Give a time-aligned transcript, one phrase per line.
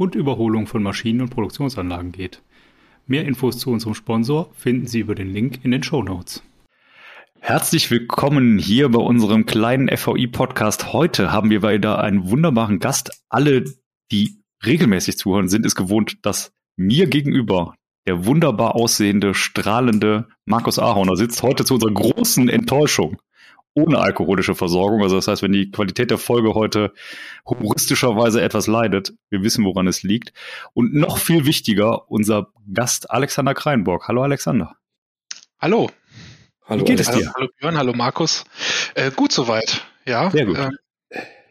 [0.00, 2.40] und Überholung von Maschinen und Produktionsanlagen geht.
[3.06, 6.42] Mehr Infos zu unserem Sponsor finden Sie über den Link in den Show Notes.
[7.38, 10.94] Herzlich willkommen hier bei unserem kleinen FVI-Podcast.
[10.94, 13.10] Heute haben wir wieder einen wunderbaren Gast.
[13.28, 13.64] Alle,
[14.10, 17.74] die regelmäßig zuhören, sind es gewohnt, dass mir gegenüber
[18.06, 21.42] der wunderbar aussehende, strahlende Markus Ahorner sitzt.
[21.42, 23.20] Heute zu unserer großen Enttäuschung
[23.74, 25.02] ohne alkoholische Versorgung.
[25.02, 26.92] Also das heißt, wenn die Qualität der Folge heute
[27.46, 30.32] humoristischerweise etwas leidet, wir wissen, woran es liegt.
[30.72, 34.08] Und noch viel wichtiger, unser Gast Alexander Kreinborg.
[34.08, 34.76] Hallo Alexander.
[35.58, 35.90] Hallo.
[36.64, 36.80] Hallo.
[36.82, 37.32] Wie geht es dir?
[37.34, 38.44] Hallo Björn, hallo Markus.
[38.94, 39.84] Äh, gut soweit.
[40.06, 40.30] Ja.
[40.30, 40.58] Sehr gut.
[40.58, 40.78] Ähm,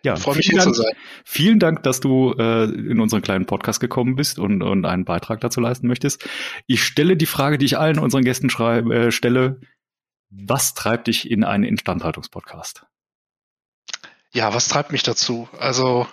[0.04, 0.94] ja, freue mich hier Dank, zu sein.
[1.26, 5.42] Vielen Dank, dass du äh, in unseren kleinen Podcast gekommen bist und, und einen Beitrag
[5.42, 6.26] dazu leisten möchtest.
[6.68, 9.60] Ich stelle die Frage, die ich allen unseren Gästen schreibe, äh, stelle.
[10.30, 12.86] Was treibt dich in einen Instandhaltungspodcast?
[14.32, 15.50] Ja, was treibt mich dazu?
[15.58, 16.08] Also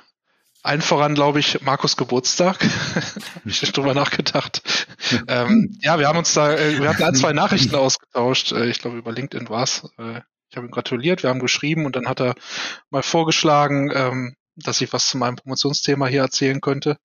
[0.63, 2.63] allen voran, glaube ich, Markus Geburtstag.
[2.95, 4.63] Habe ich drüber nachgedacht.
[5.29, 8.53] ähm, ja, wir haben uns da, äh, wir hatten ein, zwei Nachrichten ausgetauscht.
[8.53, 9.89] Äh, ich glaube, über LinkedIn war's.
[9.99, 12.35] Äh, ich habe ihm gratuliert, wir haben geschrieben und dann hat er
[12.91, 16.97] mal vorgeschlagen, ähm, dass ich was zu meinem Promotionsthema hier erzählen könnte.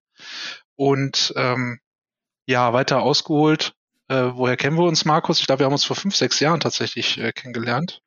[0.75, 1.80] Und ähm,
[2.46, 3.73] ja, weiter ausgeholt
[4.12, 5.40] äh, woher kennen wir uns, Markus?
[5.40, 8.02] Ich glaube, wir haben uns vor fünf, sechs Jahren tatsächlich äh, kennengelernt.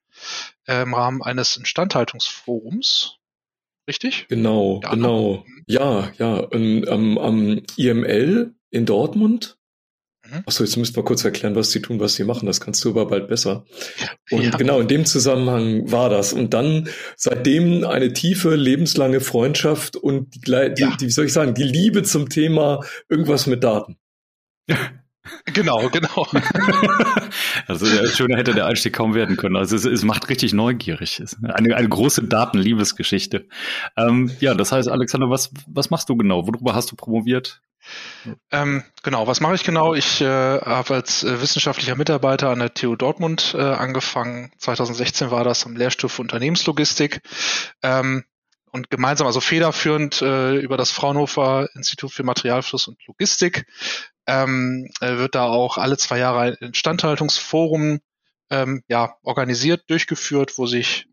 [0.66, 3.16] Äh, Im Rahmen eines Instandhaltungsforums.
[3.88, 4.26] Richtig?
[4.28, 5.44] Genau, ja, genau.
[5.66, 6.46] Ja, ja.
[6.52, 9.56] Ähm, am, am IML in Dortmund.
[10.26, 10.42] Mhm.
[10.46, 12.46] Achso, jetzt müsst wir kurz erklären, was sie tun, was sie machen.
[12.46, 13.64] Das kannst du aber bald besser.
[14.30, 14.50] Und ja.
[14.50, 16.34] genau in dem Zusammenhang war das.
[16.34, 20.96] Und dann seitdem eine tiefe, lebenslange Freundschaft und die, die, ja.
[20.96, 23.96] die wie soll ich sagen, die Liebe zum Thema irgendwas mit Daten.
[25.46, 26.26] Genau, genau.
[27.66, 29.56] also schöner hätte der Einstieg kaum werden können.
[29.56, 31.20] Also es, es macht richtig neugierig.
[31.20, 33.48] Es ist eine, eine große Datenliebesgeschichte.
[33.96, 36.46] Ähm, ja, das heißt, Alexander, was, was machst du genau?
[36.46, 37.62] Worüber hast du promoviert?
[38.50, 39.94] Ähm, genau, was mache ich genau?
[39.94, 44.52] Ich äh, habe als äh, wissenschaftlicher Mitarbeiter an der TU Dortmund äh, angefangen.
[44.58, 47.20] 2016 war das am Lehrstuhl für Unternehmenslogistik.
[47.82, 48.24] Ähm,
[48.74, 53.66] und gemeinsam, also federführend äh, über das Fraunhofer Institut für Materialfluss und Logistik,
[54.26, 58.00] ähm, äh, wird da auch alle zwei Jahre ein Instandhaltungsforum
[58.50, 61.06] ähm, ja, organisiert, durchgeführt, wo sich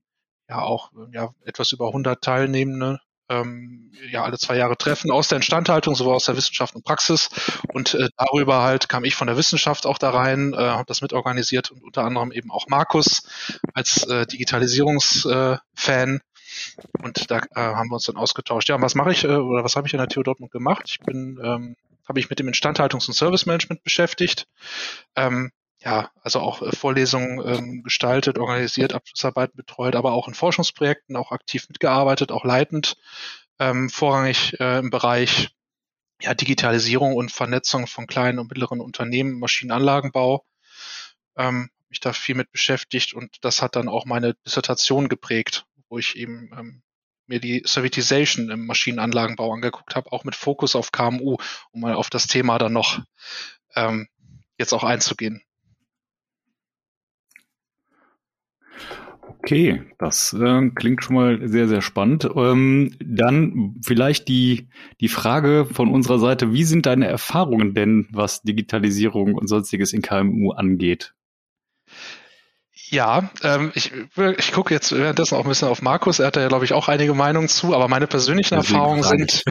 [0.49, 2.99] ja auch ja, etwas über 100 Teilnehmende
[3.29, 7.29] ähm, ja alle zwei Jahre treffen aus der Instandhaltung, sowohl aus der Wissenschaft und Praxis.
[7.71, 11.01] Und äh, darüber halt kam ich von der Wissenschaft auch da rein, äh, habe das
[11.01, 13.21] mitorganisiert und unter anderem eben auch Markus
[13.75, 16.21] als äh, Digitalisierungsfan.
[17.01, 18.69] Und da äh, haben wir uns dann ausgetauscht.
[18.69, 20.83] Ja, was mache ich äh, oder was habe ich in der TU Dortmund gemacht?
[20.87, 21.75] Ich bin ähm,
[22.07, 24.47] habe ich mit dem Instandhaltungs- und Service-Management beschäftigt.
[25.15, 31.15] Ähm, ja, also auch äh, Vorlesungen ähm, gestaltet, organisiert, Abschlussarbeiten betreut, aber auch in Forschungsprojekten
[31.15, 32.97] auch aktiv mitgearbeitet, auch leitend,
[33.59, 35.49] ähm, vorrangig äh, im Bereich
[36.21, 40.45] ja, Digitalisierung und Vernetzung von kleinen und mittleren Unternehmen, Maschinenanlagenbau.
[41.37, 45.99] Ähm, mich da viel mit beschäftigt und das hat dann auch meine Dissertation geprägt, wo
[45.99, 46.81] ich eben ähm,
[47.27, 51.37] mir die Servitization im Maschinenanlagenbau angeguckt habe, auch mit Fokus auf KMU,
[51.71, 52.99] um mal auf das Thema dann noch
[53.75, 54.07] ähm,
[54.57, 55.43] jetzt auch einzugehen.
[59.39, 62.29] Okay, das äh, klingt schon mal sehr, sehr spannend.
[62.35, 64.69] Ähm, dann vielleicht die,
[64.99, 70.01] die Frage von unserer Seite, wie sind deine Erfahrungen denn, was Digitalisierung und sonstiges in
[70.01, 71.15] KMU angeht?
[72.91, 73.93] Ja, ähm, ich,
[74.37, 76.19] ich gucke jetzt währenddessen auch ein bisschen auf Markus.
[76.19, 79.03] Er hat da ja, glaube ich, auch einige Meinungen zu, aber meine persönlichen Deswegen Erfahrungen
[79.03, 79.43] sind.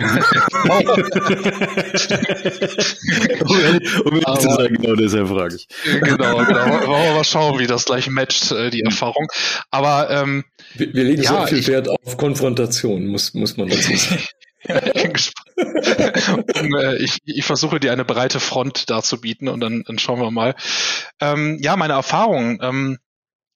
[3.49, 5.67] um ehrlich, zu sagen, genau deshalb frage ich.
[6.03, 6.87] Genau, genau.
[6.87, 9.27] Wollen wir mal schauen, wie das gleich matcht, äh, die Erfahrung.
[9.71, 10.45] Aber ähm,
[10.75, 14.23] wir, wir legen ja, sehr viel Wert auf Konfrontation, muss, muss man dazu sagen.
[16.61, 20.31] um, äh, ich, ich versuche dir eine breite Front darzubieten und dann, dann schauen wir
[20.31, 20.55] mal.
[21.23, 22.59] Ähm, ja, meine Erfahrungen.
[22.61, 22.99] Ähm,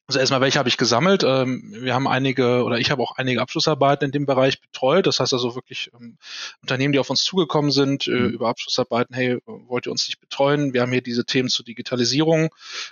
[0.06, 1.24] also erstmal, welche habe ich gesammelt?
[1.24, 5.06] Ähm, wir haben einige oder ich habe auch einige Abschlussarbeiten in dem Bereich betreut.
[5.06, 6.18] Das heißt also wirklich ähm,
[6.60, 8.28] Unternehmen, die auf uns zugekommen sind äh, mhm.
[8.30, 10.74] über Abschlussarbeiten, hey, wollt ihr uns nicht betreuen?
[10.74, 12.50] Wir haben hier diese Themen zur Digitalisierung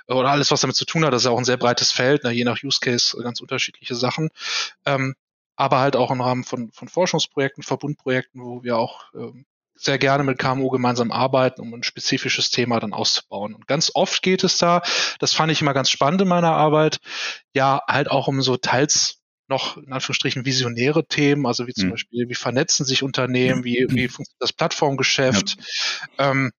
[0.08, 1.12] äh, oder alles, was damit zu tun hat.
[1.12, 3.40] Das ist ja auch ein sehr breites Feld, ne, je nach Use Case äh, ganz
[3.40, 4.30] unterschiedliche Sachen.
[4.86, 5.14] Ähm,
[5.54, 9.12] aber halt auch im Rahmen von, von Forschungsprojekten, Verbundprojekten, wo wir auch
[9.84, 13.54] sehr gerne mit KMU gemeinsam arbeiten, um ein spezifisches Thema dann auszubauen.
[13.54, 14.82] Und ganz oft geht es da,
[15.18, 16.98] das fand ich immer ganz spannend in meiner Arbeit,
[17.54, 19.18] ja, halt auch um so teils
[19.48, 21.90] noch in Anführungsstrichen visionäre Themen, also wie zum mhm.
[21.92, 25.56] Beispiel, wie vernetzen sich Unternehmen, wie, wie funktioniert das Plattformgeschäft.
[26.18, 26.30] Ja.
[26.30, 26.52] Ähm,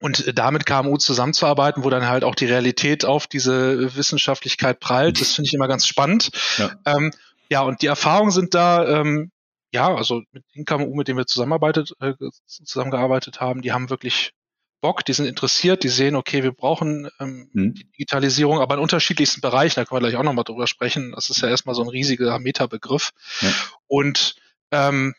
[0.00, 5.34] und damit KMU zusammenzuarbeiten, wo dann halt auch die Realität auf diese Wissenschaftlichkeit prallt, das
[5.34, 6.30] finde ich immer ganz spannend.
[6.56, 6.70] Ja.
[6.86, 7.12] Ähm,
[7.50, 9.30] ja, und die Erfahrungen sind da, ähm,
[9.72, 12.14] ja, also mit den KMU, mit denen wir zusammenarbeitet, äh,
[12.46, 14.32] zusammengearbeitet haben, die haben wirklich
[14.80, 17.74] Bock, die sind interessiert, die sehen, okay, wir brauchen ähm, mhm.
[17.74, 21.12] die Digitalisierung, aber in unterschiedlichsten Bereichen, da können wir gleich auch nochmal drüber sprechen.
[21.12, 23.10] Das ist ja erstmal so ein riesiger Metabegriff.
[23.40, 23.52] Ja.
[23.86, 24.36] Und
[24.70, 25.14] ähm,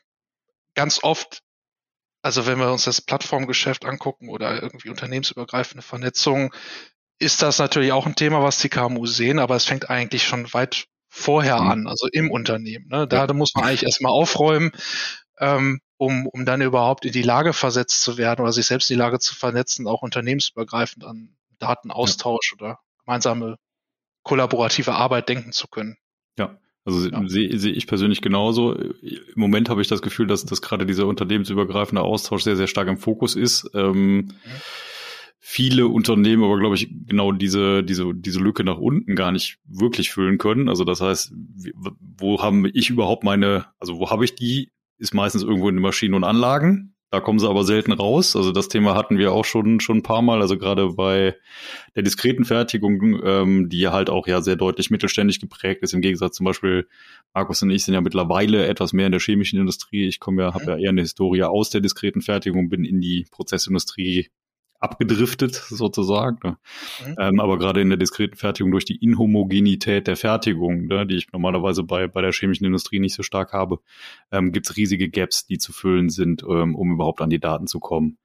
[0.74, 1.44] ganz oft,
[2.24, 6.54] also wenn wir uns das Plattformgeschäft angucken oder irgendwie unternehmensübergreifende Vernetzung,
[7.20, 10.52] ist das natürlich auch ein Thema, was die KMU sehen, aber es fängt eigentlich schon
[10.54, 11.70] weit vorher mhm.
[11.70, 12.88] an, also im Unternehmen.
[12.88, 13.06] Ne?
[13.06, 14.72] Da, da muss man eigentlich erstmal aufräumen,
[15.40, 18.96] ähm, um, um dann überhaupt in die Lage versetzt zu werden oder sich selbst in
[18.96, 22.66] die Lage zu vernetzen, auch unternehmensübergreifend an Datenaustausch ja.
[22.66, 23.58] oder gemeinsame
[24.24, 25.98] kollaborative Arbeit denken zu können.
[26.40, 27.22] Ja, also ja.
[27.28, 28.74] sehe seh ich persönlich genauso.
[28.74, 32.88] Im Moment habe ich das Gefühl, dass, dass gerade dieser unternehmensübergreifende Austausch sehr, sehr stark
[32.88, 33.70] im Fokus ist.
[33.74, 34.32] Ähm, mhm
[35.44, 40.12] viele Unternehmen aber, glaube ich, genau diese, diese, diese Lücke nach unten gar nicht wirklich
[40.12, 40.70] füllen können.
[40.70, 41.34] Also das heißt,
[42.00, 45.82] wo haben ich überhaupt meine, also wo habe ich die, ist meistens irgendwo in den
[45.82, 46.94] Maschinen und Anlagen.
[47.10, 48.36] Da kommen sie aber selten raus.
[48.36, 50.42] Also das Thema hatten wir auch schon schon ein paar Mal.
[50.42, 51.36] Also gerade bei
[51.96, 55.94] der diskreten Fertigung, ähm, die halt auch ja sehr deutlich mittelständig geprägt ist.
[55.94, 56.88] Im Gegensatz zum Beispiel
[57.34, 60.08] Markus und ich sind ja mittlerweile etwas mehr in der chemischen Industrie.
[60.08, 60.54] Ich komme ja, mhm.
[60.54, 64.30] habe ja eher eine Historie aus der diskreten Fertigung, bin in die Prozessindustrie
[64.82, 66.40] abgedriftet sozusagen.
[66.44, 66.58] Ne?
[67.06, 67.16] Mhm.
[67.20, 71.32] Ähm, aber gerade in der diskreten Fertigung durch die Inhomogenität der Fertigung, ne, die ich
[71.32, 73.80] normalerweise bei, bei der chemischen Industrie nicht so stark habe,
[74.32, 77.68] ähm, gibt es riesige Gaps, die zu füllen sind, ähm, um überhaupt an die Daten
[77.68, 78.18] zu kommen.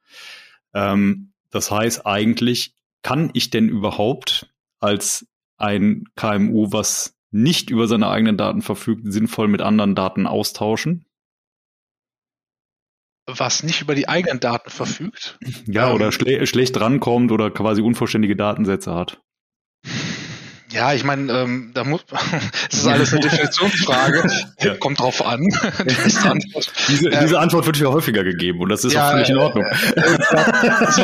[0.75, 5.27] Ähm, das heißt, eigentlich kann ich denn überhaupt als
[5.59, 11.06] ein KMU, was nicht über seine eigenen Daten verfügt, sinnvoll mit anderen Daten austauschen?
[13.27, 15.39] Was nicht über die eigenen Daten verfügt.
[15.67, 19.21] Ja, oder ähm, schle schlecht rankommt oder quasi unvollständige Datensätze hat.
[20.77, 22.05] Ja, ich meine, ähm, da muss
[22.71, 24.29] es ist alles eine Definitionsfrage.
[24.61, 24.75] ja.
[24.75, 25.41] Kommt drauf an.
[25.87, 26.73] diese, Antwort.
[26.89, 29.39] Diese, ähm, diese, Antwort wird ja häufiger gegeben und das ist ja, auch völlig in
[29.39, 29.65] Ordnung.
[29.65, 31.03] also,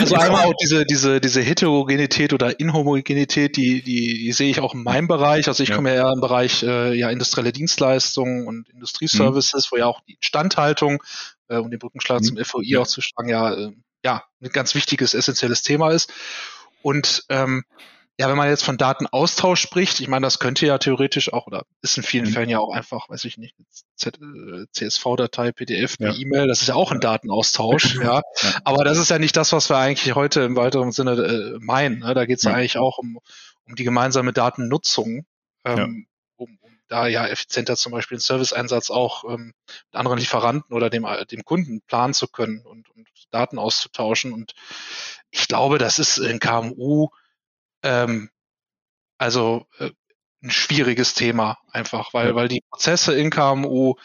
[0.00, 4.74] also einmal auch diese, diese, diese Heterogenität oder Inhomogenität, die, die, die sehe ich auch
[4.74, 5.48] in meinem Bereich.
[5.48, 5.76] Also ich ja.
[5.76, 9.74] komme ja eher im Bereich äh, ja, industrielle Dienstleistungen und Industrieservices, mhm.
[9.74, 11.02] wo ja auch die Instandhaltung
[11.50, 12.24] äh, um den Brückenschlag mhm.
[12.24, 13.72] zum FOI auch zu schlagen, ja, äh,
[14.04, 16.10] ja, ein ganz wichtiges, essentielles Thema ist.
[16.82, 17.64] Und ähm,
[18.18, 21.64] ja, wenn man jetzt von Datenaustausch spricht, ich meine, das könnte ja theoretisch auch, oder
[21.80, 22.32] ist in vielen mhm.
[22.32, 23.56] Fällen ja auch einfach, weiß ich nicht,
[23.96, 26.14] CSV-Datei, PDF ja.
[26.14, 28.16] E-Mail, das ist ja auch ein Datenaustausch, ja.
[28.16, 28.22] ja.
[28.64, 32.00] Aber das ist ja nicht das, was wir eigentlich heute im weiteren Sinne äh, meinen.
[32.00, 32.14] Ne?
[32.14, 32.52] Da geht es ja.
[32.52, 33.18] eigentlich auch um,
[33.66, 35.24] um die gemeinsame Datennutzung.
[35.64, 36.06] Ähm,
[36.90, 41.44] da ja effizienter zum Beispiel den Serviceeinsatz auch ähm, mit anderen Lieferanten oder dem, dem
[41.44, 44.32] Kunden planen zu können und, und Daten auszutauschen.
[44.32, 44.54] Und
[45.30, 47.08] ich glaube, das ist in KMU
[47.82, 48.30] ähm,
[49.18, 49.90] also äh,
[50.42, 53.96] ein schwieriges Thema einfach, weil, weil die Prozesse in KMU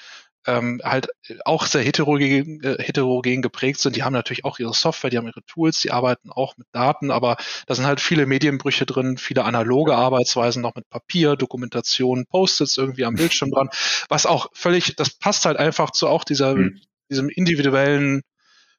[0.47, 1.07] ähm, halt
[1.43, 3.95] auch sehr heterogen, äh, heterogen geprägt sind.
[3.95, 7.11] Die haben natürlich auch ihre Software, die haben ihre Tools, die arbeiten auch mit Daten,
[7.11, 7.37] aber
[7.67, 13.05] da sind halt viele Medienbrüche drin, viele analoge Arbeitsweisen noch mit Papier, Dokumentation, Post-its irgendwie
[13.05, 13.69] am Bildschirm dran,
[14.09, 16.79] was auch völlig, das passt halt einfach zu auch dieser, mhm.
[17.09, 18.21] diesem individuellen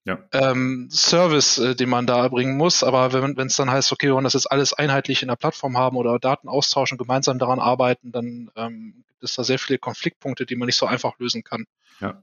[0.06, 0.18] ja.
[0.32, 2.82] ähm, Service, äh, den man da erbringen muss.
[2.84, 5.76] Aber wenn es dann heißt, okay, wir wollen das jetzt alles einheitlich in der Plattform
[5.76, 10.46] haben oder Daten austauschen, gemeinsam daran arbeiten, dann ähm, gibt es da sehr viele Konfliktpunkte,
[10.46, 11.66] die man nicht so einfach lösen kann.
[12.00, 12.22] Ja.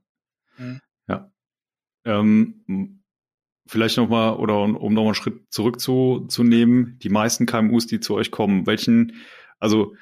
[0.58, 0.82] Mhm.
[1.08, 1.30] Ja.
[2.06, 3.04] Ähm,
[3.68, 8.66] vielleicht nochmal, oder um, nochmal einen Schritt zurückzunehmen, die meisten KMUs, die zu euch kommen,
[8.66, 9.22] welchen,
[9.60, 9.96] also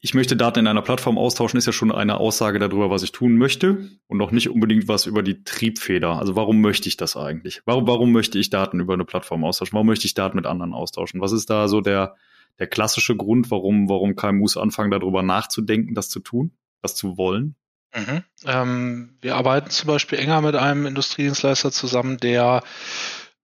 [0.00, 3.10] ich möchte Daten in einer Plattform austauschen, ist ja schon eine Aussage darüber, was ich
[3.10, 6.18] tun möchte und noch nicht unbedingt was über die Triebfeder.
[6.18, 7.62] Also warum möchte ich das eigentlich?
[7.64, 9.74] Warum, warum möchte ich Daten über eine Plattform austauschen?
[9.74, 11.20] Warum möchte ich Daten mit anderen austauschen?
[11.20, 12.14] Was ist da so der,
[12.60, 17.56] der klassische Grund, warum, warum KMUs anfangen, darüber nachzudenken, das zu tun, das zu wollen?
[17.94, 18.22] Mhm.
[18.46, 22.62] Ähm, wir arbeiten zum Beispiel enger mit einem Industriedienstleister zusammen, der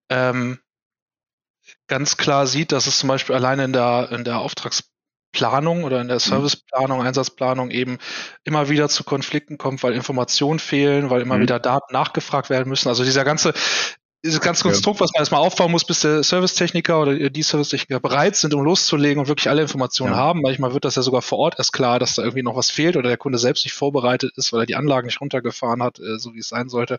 [0.09, 0.59] ähm,
[1.89, 4.94] ganz klar sieht, dass es zum Beispiel alleine in der, in der Auftrags
[5.35, 6.21] Planung oder in der mhm.
[6.21, 7.99] Serviceplanung, Einsatzplanung eben
[8.45, 11.43] immer wieder zu Konflikten kommt, weil Informationen fehlen, weil immer mhm.
[11.43, 12.89] wieder Daten nachgefragt werden müssen.
[12.89, 13.53] Also dieser ganze,
[14.25, 15.05] dieses ganze Konstrukt, ja.
[15.05, 19.21] was man erstmal aufbauen muss, bis der Servicetechniker oder die Servicetechniker bereit sind, um loszulegen
[19.21, 20.19] und wirklich alle Informationen ja.
[20.19, 20.41] haben.
[20.41, 22.97] Manchmal wird das ja sogar vor Ort erst klar, dass da irgendwie noch was fehlt
[22.97, 26.19] oder der Kunde selbst nicht vorbereitet ist, weil er die Anlagen nicht runtergefahren hat, äh,
[26.19, 26.99] so wie es sein sollte.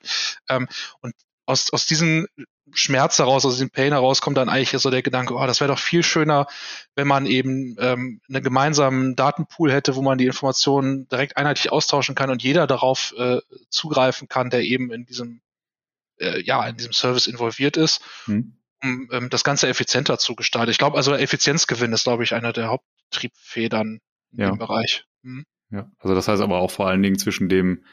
[0.49, 0.67] Ähm,
[1.01, 1.15] und
[1.45, 2.27] aus, aus diesem
[2.73, 5.71] Schmerz heraus, aus diesem Pain heraus kommt dann eigentlich so der Gedanke, oh, das wäre
[5.71, 6.47] doch viel schöner,
[6.95, 12.15] wenn man eben ähm, einen gemeinsamen Datenpool hätte, wo man die Informationen direkt einheitlich austauschen
[12.15, 15.41] kann und jeder darauf äh, zugreifen kann, der eben in diesem
[16.19, 18.57] äh, ja, in diesem Service involviert ist, hm.
[18.81, 20.71] um ähm, das Ganze effizienter zu gestalten.
[20.71, 23.99] Ich glaube, also Effizienzgewinn ist, glaube ich, einer der Haupttriebfedern
[24.31, 24.49] in ja.
[24.49, 25.05] dem Bereich.
[25.23, 25.45] Hm.
[25.71, 27.83] Ja, also das heißt aber auch vor allen Dingen zwischen dem,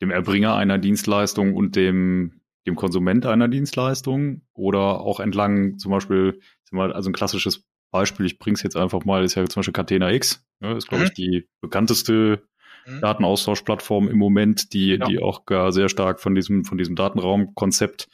[0.00, 6.40] dem Erbringer einer Dienstleistung und dem, dem Konsument einer Dienstleistung oder auch entlang zum Beispiel,
[6.72, 10.10] also ein klassisches Beispiel, ich bringe es jetzt einfach mal, ist ja zum Beispiel Catena
[10.12, 11.08] X, ja, ist glaube mhm.
[11.08, 12.42] ich die bekannteste
[12.86, 13.00] mhm.
[13.00, 15.06] Datenaustauschplattform im Moment, die, ja.
[15.06, 18.08] die auch gar sehr stark von diesem, von diesem Datenraumkonzept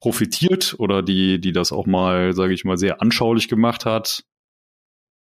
[0.00, 4.24] profitiert oder die, die das auch mal, sage ich mal, sehr anschaulich gemacht hat.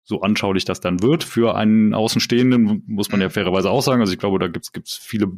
[0.04, 3.32] So anschaulich das dann wird für einen Außenstehenden, muss man ja mhm.
[3.32, 4.00] fairerweise auch sagen.
[4.00, 5.32] Also ich glaube, da gibt's gibt's viele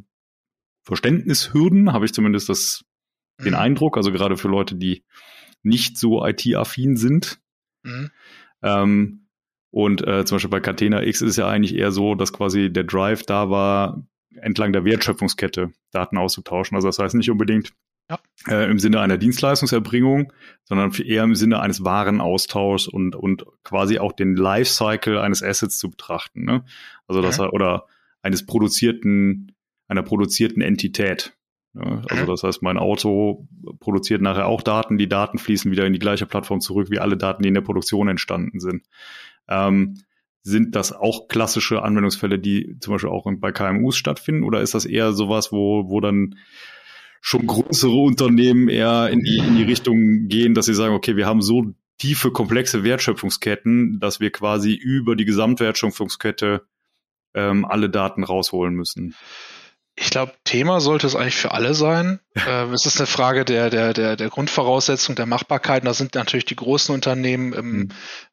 [0.82, 2.84] Verständnishürden, habe ich zumindest das,
[3.38, 3.58] den mhm.
[3.58, 3.96] Eindruck.
[3.96, 5.04] Also gerade für Leute, die
[5.62, 7.40] nicht so IT-affin sind.
[7.82, 8.10] Mhm.
[8.62, 9.28] Ähm,
[9.70, 12.72] und äh, zum Beispiel bei Catena X ist es ja eigentlich eher so, dass quasi
[12.72, 14.02] der Drive da war,
[14.34, 16.74] entlang der Wertschöpfungskette Daten auszutauschen.
[16.76, 17.72] Also das heißt nicht unbedingt
[18.10, 18.18] ja.
[18.48, 20.32] äh, im Sinne einer Dienstleistungserbringung,
[20.64, 25.90] sondern eher im Sinne eines Warenaustauschs und, und quasi auch den Lifecycle eines Assets zu
[25.90, 26.44] betrachten.
[26.44, 26.64] Ne?
[27.06, 27.50] Also das ja.
[27.50, 27.86] oder
[28.22, 29.54] eines produzierten,
[29.86, 31.37] einer produzierten Entität.
[31.78, 33.46] Also das heißt, mein Auto
[33.80, 37.16] produziert nachher auch Daten, die Daten fließen wieder in die gleiche Plattform zurück wie alle
[37.16, 38.84] Daten, die in der Produktion entstanden sind.
[39.48, 39.94] Ähm,
[40.42, 44.44] sind das auch klassische Anwendungsfälle, die zum Beispiel auch bei KMUs stattfinden?
[44.44, 46.36] Oder ist das eher sowas, wo, wo dann
[47.20, 51.26] schon größere Unternehmen eher in die, in die Richtung gehen, dass sie sagen, okay, wir
[51.26, 56.62] haben so tiefe, komplexe Wertschöpfungsketten, dass wir quasi über die Gesamtwertschöpfungskette
[57.34, 59.14] ähm, alle Daten rausholen müssen?
[60.00, 62.20] Ich glaube, Thema sollte es eigentlich für alle sein.
[62.34, 65.84] äh, es ist eine Frage der, der, der, der Grundvoraussetzung, der Machbarkeit.
[65.84, 67.88] Da sind natürlich die großen Unternehmen im, mhm.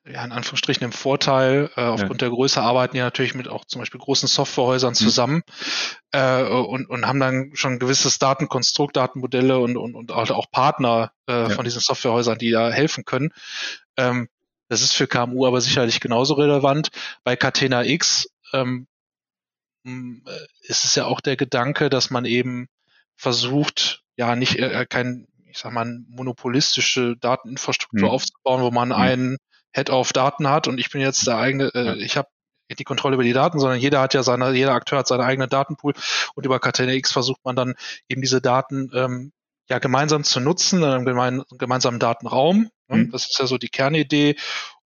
[0.05, 1.71] ja, in Anführungsstrichen im Vorteil.
[1.75, 2.27] Äh, aufgrund ja.
[2.27, 4.95] der Größe arbeiten die natürlich mit auch zum Beispiel großen Softwarehäusern mhm.
[4.95, 5.41] zusammen
[6.11, 11.11] äh, und, und haben dann schon ein gewisses Datenkonstrukt, Datenmodelle und, und, und auch Partner
[11.27, 11.49] äh, ja.
[11.49, 13.31] von diesen Softwarehäusern, die da helfen können.
[13.97, 14.27] Ähm,
[14.69, 16.89] das ist für KMU aber sicherlich genauso relevant.
[17.23, 18.94] Bei Catena X ähm, hm, äh,
[20.61, 22.67] ist es ja auch der Gedanke, dass man eben
[23.15, 28.13] versucht, ja, nicht äh, äh kein, ich sag mal, monopolistische Dateninfrastruktur mhm.
[28.13, 28.95] aufzubauen, wo man mhm.
[28.95, 29.37] einen
[29.73, 32.29] Head auf Daten hat und ich bin jetzt der eigene, äh, ich habe
[32.79, 35.49] die Kontrolle über die Daten, sondern jeder hat ja seine, jeder Akteur hat seinen eigenen
[35.49, 35.93] Datenpool
[36.33, 37.75] und über Catena X versucht man dann
[38.09, 39.31] eben diese Daten ähm,
[39.69, 42.69] ja gemeinsam zu nutzen, in einem gemein, gemeinsamen Datenraum.
[42.87, 43.11] Mhm.
[43.11, 44.35] Das ist ja so die Kernidee,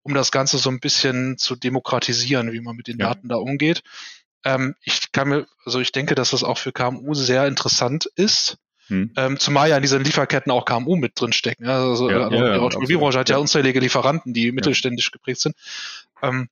[0.03, 3.09] um das Ganze so ein bisschen zu demokratisieren, wie man mit den ja.
[3.09, 3.83] Daten da umgeht.
[4.47, 8.59] Ähm, ich kann mir, also ich denke, dass das auch für KMU sehr interessant ist.
[8.87, 9.11] Hm.
[9.17, 11.67] Ähm, zumal ja in diesen Lieferketten auch KMU mit drin stecken.
[11.67, 15.57] Also, ja, also ja, die Automobilbranche hat ja unzählige Lieferanten, die mittelständisch geprägt sind.
[16.23, 16.49] Ähm,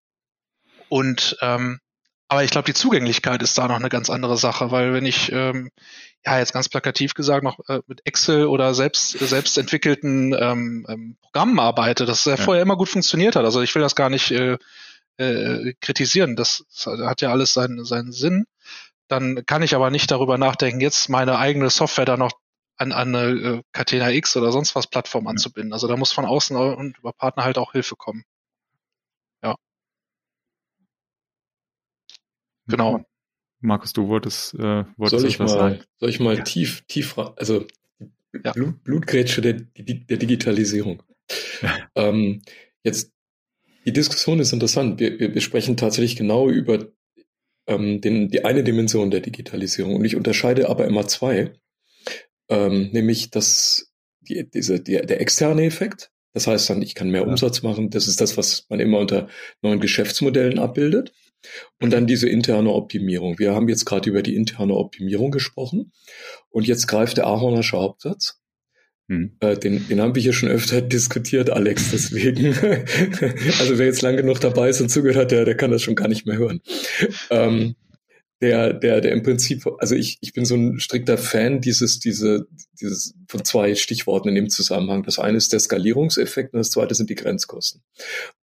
[0.88, 1.78] und ähm,
[2.26, 5.30] aber ich glaube, die Zugänglichkeit ist da noch eine ganz andere Sache, weil wenn ich
[5.30, 5.70] ähm,
[6.26, 11.16] ja jetzt ganz plakativ gesagt noch äh, mit Excel oder selbst selbst entwickelten ähm, ähm,
[11.22, 13.44] Programmen arbeite, das ja, vorher immer gut funktioniert hat.
[13.44, 14.58] Also ich will das gar nicht äh,
[15.16, 16.36] äh, kritisieren.
[16.36, 18.46] Das, hat ja alles seinen, seinen Sinn.
[19.08, 22.32] Dann kann ich aber nicht darüber nachdenken, jetzt meine eigene Software da noch
[22.76, 25.72] an, an eine äh, Catena X oder sonst was Plattform anzubinden.
[25.72, 28.24] Also da muss von außen und über Partner halt auch Hilfe kommen.
[29.42, 29.56] Ja.
[32.66, 33.04] Genau.
[33.60, 35.84] Markus, du wolltest, äh, wolltest soll ich mal, sagen?
[35.98, 36.42] Soll ich mal ja.
[36.42, 37.66] tief, tief, also
[38.44, 38.52] ja.
[38.52, 41.02] Blut, Blutgrätsche der, der Digitalisierung.
[41.94, 42.42] ähm,
[42.82, 43.13] jetzt
[43.84, 45.00] die Diskussion ist interessant.
[45.00, 46.86] Wir, wir, wir sprechen tatsächlich genau über
[47.66, 49.96] ähm, den, die eine Dimension der Digitalisierung.
[49.96, 51.52] Und ich unterscheide aber immer zwei,
[52.48, 56.10] ähm, nämlich das, die, diese, die, der externe Effekt.
[56.32, 57.26] Das heißt dann, ich kann mehr ja.
[57.26, 57.90] Umsatz machen.
[57.90, 59.28] Das ist das, was man immer unter
[59.62, 61.12] neuen Geschäftsmodellen abbildet.
[61.78, 63.38] Und dann diese interne Optimierung.
[63.38, 65.92] Wir haben jetzt gerade über die interne Optimierung gesprochen.
[66.48, 68.40] Und jetzt greift der Ahornersche Hauptsatz.
[69.08, 69.32] Hm.
[69.40, 72.46] Äh, den, den haben wir hier schon öfter diskutiert, Alex, deswegen.
[73.58, 75.94] also wer jetzt lang genug dabei ist und zugehört hat, der, der kann das schon
[75.94, 76.60] gar nicht mehr hören.
[77.30, 77.74] Ähm,
[78.40, 82.46] der, der, der im Prinzip, also ich, ich bin so ein strikter Fan dieses, diese,
[82.80, 85.04] dieses von zwei Stichworten in dem Zusammenhang.
[85.04, 87.82] Das eine ist der Skalierungseffekt und das zweite sind die Grenzkosten.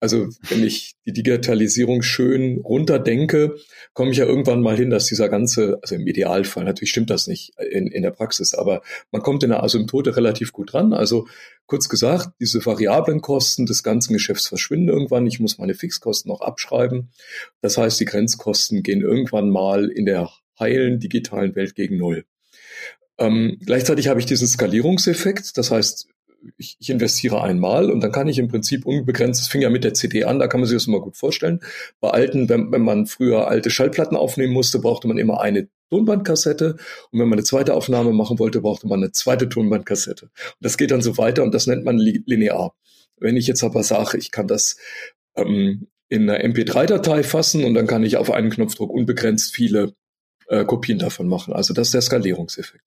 [0.00, 3.56] Also wenn ich die Digitalisierung schön runterdenke,
[3.92, 7.26] komme ich ja irgendwann mal hin, dass dieser ganze, also im Idealfall, natürlich stimmt das
[7.26, 10.94] nicht in, in der Praxis, aber man kommt in der Asymptote relativ gut ran.
[10.94, 11.26] Also
[11.72, 15.26] kurz gesagt, diese variablen Kosten des ganzen Geschäfts verschwinden irgendwann.
[15.26, 17.08] Ich muss meine Fixkosten noch abschreiben.
[17.62, 20.28] Das heißt, die Grenzkosten gehen irgendwann mal in der
[20.60, 22.26] heilen digitalen Welt gegen Null.
[23.16, 25.56] Ähm, gleichzeitig habe ich diesen Skalierungseffekt.
[25.56, 26.08] Das heißt,
[26.56, 29.84] ich, ich investiere einmal und dann kann ich im Prinzip unbegrenzt, das fing ja mit
[29.84, 31.60] der CD an, da kann man sich das mal gut vorstellen.
[32.00, 36.76] Bei alten, wenn, wenn man früher alte Schallplatten aufnehmen musste, brauchte man immer eine Tonbandkassette
[37.10, 40.26] und wenn man eine zweite Aufnahme machen wollte, brauchte man eine zweite Tonbandkassette.
[40.26, 42.74] Und das geht dann so weiter und das nennt man linear.
[43.18, 44.76] Wenn ich jetzt aber sage, ich kann das
[45.36, 49.94] ähm, in einer MP3-Datei fassen und dann kann ich auf einen Knopfdruck unbegrenzt viele
[50.48, 51.54] äh, Kopien davon machen.
[51.54, 52.84] Also das ist der Skalierungseffekt.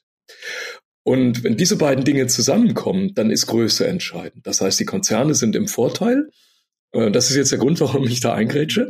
[1.08, 4.48] Und wenn diese beiden Dinge zusammenkommen, dann ist Größe entscheidend.
[4.48, 6.32] Das heißt, die Konzerne sind im Vorteil.
[6.94, 8.90] Äh, das ist jetzt der Grund, warum ich da eingrätsche.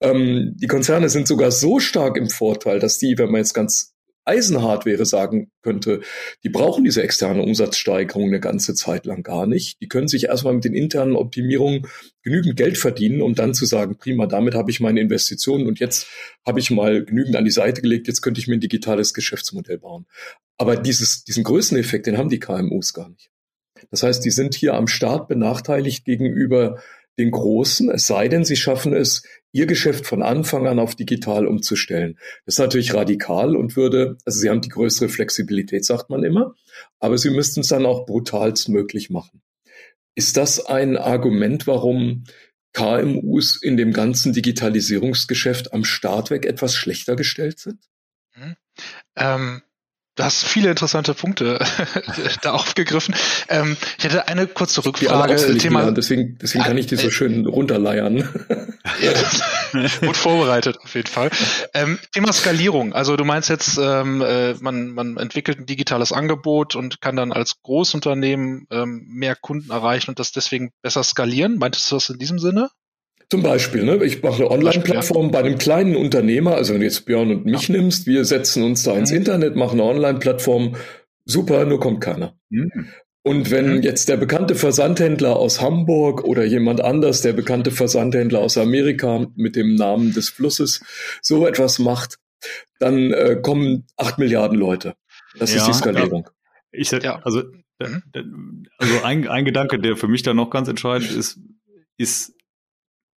[0.00, 3.94] Ähm, die Konzerne sind sogar so stark im Vorteil, dass die, wenn man jetzt ganz
[4.24, 6.00] eisenhart wäre, sagen könnte,
[6.44, 9.80] die brauchen diese externe Umsatzsteigerung eine ganze Zeit lang gar nicht.
[9.82, 11.86] Die können sich erstmal mit den internen Optimierungen
[12.22, 16.06] genügend Geld verdienen, um dann zu sagen, prima, damit habe ich meine Investitionen und jetzt
[16.46, 19.78] habe ich mal genügend an die Seite gelegt, jetzt könnte ich mir ein digitales Geschäftsmodell
[19.78, 20.06] bauen.
[20.60, 23.30] Aber dieses, diesen Größeneffekt, den haben die KMUs gar nicht.
[23.90, 26.82] Das heißt, die sind hier am Start benachteiligt gegenüber
[27.18, 31.46] den Großen, es sei denn, sie schaffen es, ihr Geschäft von Anfang an auf digital
[31.46, 32.18] umzustellen.
[32.44, 36.54] Das ist natürlich radikal und würde, also sie haben die größere Flexibilität, sagt man immer,
[36.98, 39.40] aber sie müssten es dann auch brutalst möglich machen.
[40.14, 42.24] Ist das ein Argument, warum
[42.74, 47.78] KMUs in dem ganzen Digitalisierungsgeschäft am Start weg etwas schlechter gestellt sind?
[48.34, 48.56] Hm.
[49.16, 49.62] Ähm,
[50.20, 51.58] Du hast viele interessante Punkte
[52.42, 53.14] da aufgegriffen.
[53.48, 55.56] Ähm, ich hätte eine kurze Rückfrage.
[55.56, 58.28] Thema, deswegen, deswegen kann ich die so äh, schön runterleiern.
[60.02, 61.30] Gut vorbereitet, auf jeden Fall.
[61.72, 62.92] Ähm, Thema Skalierung.
[62.92, 67.32] Also du meinst jetzt, ähm, äh, man, man entwickelt ein digitales Angebot und kann dann
[67.32, 71.56] als Großunternehmen ähm, mehr Kunden erreichen und das deswegen besser skalieren.
[71.56, 72.68] Meintest du das in diesem Sinne?
[73.30, 74.04] Zum Beispiel, ne?
[74.04, 77.68] ich mache eine Online-Plattform bei einem kleinen Unternehmer, also wenn du jetzt Björn und mich
[77.68, 77.76] ja.
[77.76, 79.18] nimmst, wir setzen uns da ins mhm.
[79.18, 80.74] Internet, machen eine Online-Plattform,
[81.24, 82.34] super, nur kommt keiner.
[82.48, 82.88] Mhm.
[83.22, 83.82] Und wenn mhm.
[83.82, 89.54] jetzt der bekannte Versandhändler aus Hamburg oder jemand anders, der bekannte Versandhändler aus Amerika mit
[89.54, 90.82] dem Namen des Flusses,
[91.22, 92.18] so etwas macht,
[92.80, 94.94] dann äh, kommen acht Milliarden Leute.
[95.38, 96.24] Das ja, ist die Skalierung.
[96.24, 96.32] Ja.
[96.72, 97.42] Ich, also,
[97.78, 98.66] mhm.
[98.78, 101.38] also ein, ein Gedanke, der für mich da noch ganz entscheidend ist,
[101.96, 102.32] ist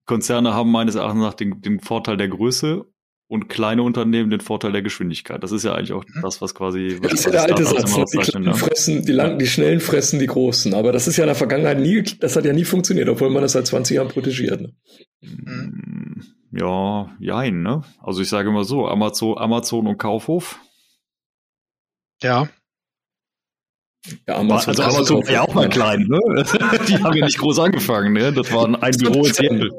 [0.06, 2.86] Konzerne haben meines Erachtens nach den, den Vorteil der Größe
[3.28, 5.42] und kleine Unternehmen den Vorteil der Geschwindigkeit.
[5.44, 6.22] Das ist ja eigentlich auch mhm.
[6.22, 6.98] das, was quasi.
[7.02, 7.98] Was das ist ja der alte Satz.
[7.98, 8.06] Ne?
[8.12, 8.54] Die, kleinen ne?
[8.54, 10.74] fressen, die, lang, die Schnellen fressen die Großen.
[10.74, 13.42] Aber das ist ja in der Vergangenheit nie, das hat ja nie funktioniert, obwohl man
[13.42, 14.62] das seit 20 Jahren protegiert.
[14.62, 14.74] Ne?
[15.22, 16.24] Mhm.
[16.52, 17.82] Ja, jein, ne?
[18.00, 20.60] Also ich sage immer so, Amazon, Amazon und Kaufhof.
[22.22, 22.48] Ja,
[24.28, 26.20] ja, Amazon, also Amazon war ja auch mal klein, ne?
[26.88, 28.34] Die haben ja nicht groß angefangen, ne?
[28.34, 29.70] Das war ein Büro in Seattle.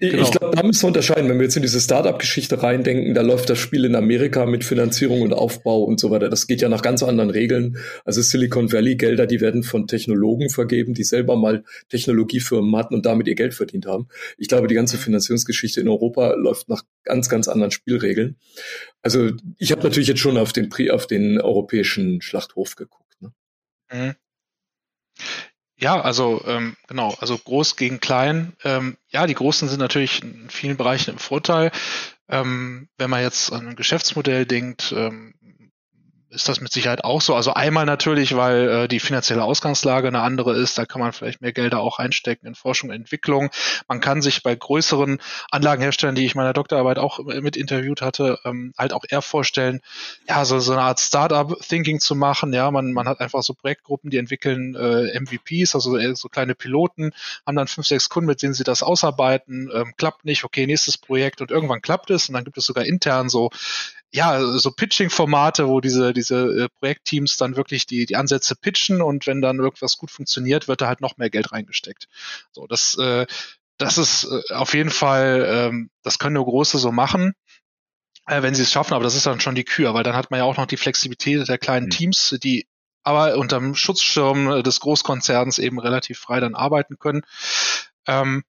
[0.00, 0.22] Genau.
[0.22, 1.28] Ich glaube, da müssen wir unterscheiden.
[1.28, 5.20] Wenn wir jetzt in diese Startup-Geschichte reindenken, da läuft das Spiel in Amerika mit Finanzierung
[5.20, 6.30] und Aufbau und so weiter.
[6.30, 7.76] Das geht ja nach ganz anderen Regeln.
[8.04, 13.28] Also Silicon Valley-Gelder, die werden von Technologen vergeben, die selber mal Technologiefirmen hatten und damit
[13.28, 14.08] ihr Geld verdient haben.
[14.38, 18.36] Ich glaube, die ganze Finanzierungsgeschichte in Europa läuft nach ganz, ganz anderen Spielregeln.
[19.02, 22.99] Also ich habe natürlich jetzt schon auf den, auf den europäischen Schlachthof geguckt.
[23.92, 24.12] Mhm.
[25.76, 28.52] Ja, also ähm, genau, also groß gegen klein.
[28.64, 31.70] Ähm, ja, die Großen sind natürlich in vielen Bereichen im Vorteil.
[32.28, 35.34] Ähm, wenn man jetzt an ein Geschäftsmodell denkt, ähm,
[36.30, 37.34] ist das mit Sicherheit auch so.
[37.34, 40.78] Also einmal natürlich, weil äh, die finanzielle Ausgangslage eine andere ist.
[40.78, 43.50] Da kann man vielleicht mehr Gelder auch einstecken in Forschung und Entwicklung.
[43.88, 48.72] Man kann sich bei größeren Anlagenherstellern, die ich meiner Doktorarbeit auch mit interviewt hatte, ähm,
[48.78, 49.80] halt auch eher vorstellen,
[50.28, 52.52] ja, so, so eine Art Startup-Thinking zu machen.
[52.52, 57.10] Ja, man, man hat einfach so Projektgruppen, die entwickeln äh, MVPs, also so kleine Piloten,
[57.44, 59.68] haben dann fünf, sechs Kunden, mit denen sie das ausarbeiten.
[59.74, 62.84] Ähm, klappt nicht, okay, nächstes Projekt und irgendwann klappt es und dann gibt es sogar
[62.84, 63.50] intern so
[64.12, 69.26] ja, so Pitching-Formate, wo diese, diese äh, Projektteams dann wirklich die, die Ansätze pitchen und
[69.26, 72.08] wenn dann irgendwas gut funktioniert, wird da halt noch mehr Geld reingesteckt.
[72.52, 73.26] So, das, äh,
[73.78, 77.34] das ist äh, auf jeden Fall, ähm, das können nur Große so machen,
[78.26, 80.30] äh, wenn sie es schaffen, aber das ist dann schon die Kür, weil dann hat
[80.30, 81.90] man ja auch noch die Flexibilität der kleinen mhm.
[81.90, 82.66] Teams, die
[83.02, 87.22] aber unterm Schutzschirm des Großkonzerns eben relativ frei dann arbeiten können.
[88.06, 88.44] Ähm,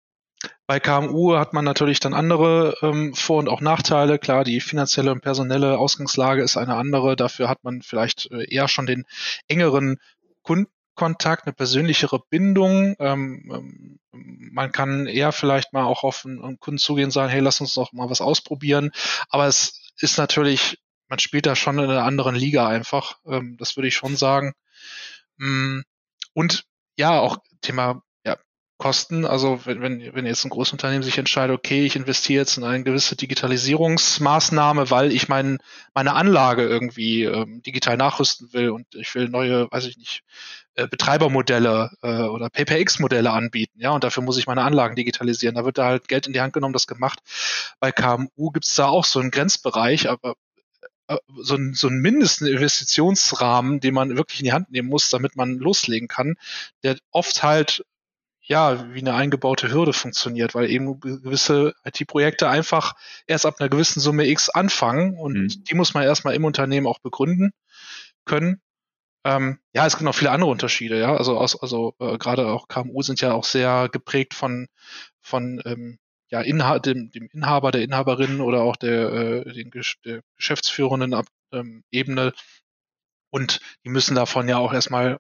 [0.68, 4.20] Bei KMU hat man natürlich dann andere ähm, Vor- und auch Nachteile.
[4.20, 7.16] Klar, die finanzielle und personelle Ausgangslage ist eine andere.
[7.16, 9.06] Dafür hat man vielleicht äh, eher schon den
[9.48, 9.98] engeren
[10.42, 12.96] Kundenkontakt, eine persönlichere Bindung.
[13.00, 17.32] Ähm, ähm, man kann eher vielleicht mal auch auf einen, einen Kunden zugehen und sagen,
[17.32, 18.92] hey, lass uns doch mal was ausprobieren.
[19.30, 23.20] Aber es ist natürlich, man spielt da schon in einer anderen Liga einfach.
[23.26, 24.54] Ähm, das würde ich schon sagen.
[25.38, 25.82] Mm,
[26.34, 26.66] und
[26.98, 28.02] ja, auch Thema
[28.82, 29.26] Kosten.
[29.26, 32.84] Also wenn, wenn, wenn jetzt ein Großunternehmen sich entscheidet, okay, ich investiere jetzt in eine
[32.84, 35.60] gewisse Digitalisierungsmaßnahme, weil ich mein,
[35.94, 40.24] meine Anlage irgendwie ähm, digital nachrüsten will und ich will neue, weiß ich nicht,
[40.74, 45.56] äh, Betreibermodelle äh, oder PayPX-Modelle anbieten, ja, und dafür muss ich meine Anlagen digitalisieren.
[45.56, 47.20] Da wird da halt Geld in die Hand genommen, das gemacht.
[47.80, 50.34] Bei KMU gibt es da auch so einen Grenzbereich, aber
[51.08, 55.10] äh, so ein, so ein mindesten Investitionsrahmen, den man wirklich in die Hand nehmen muss,
[55.12, 56.36] damit man loslegen kann,
[56.82, 57.86] der oft halt
[58.44, 62.94] ja, wie eine eingebaute Hürde funktioniert, weil eben gewisse IT-Projekte einfach
[63.28, 65.64] erst ab einer gewissen Summe X anfangen und mhm.
[65.64, 67.52] die muss man erstmal im Unternehmen auch begründen
[68.26, 68.62] können.
[69.24, 71.16] Ähm, ja, es gibt noch viele andere Unterschiede, ja.
[71.16, 74.68] Also, aus, also äh, gerade auch KMU sind ja auch sehr geprägt von,
[75.22, 76.00] von ähm,
[76.30, 79.12] ja, Inha dem, dem Inhaber, der Inhaberin oder auch der,
[79.46, 79.72] äh, den,
[80.06, 82.34] der geschäftsführenden Ab ähm, Ebene.
[83.30, 85.20] Und die müssen davon ja auch erstmal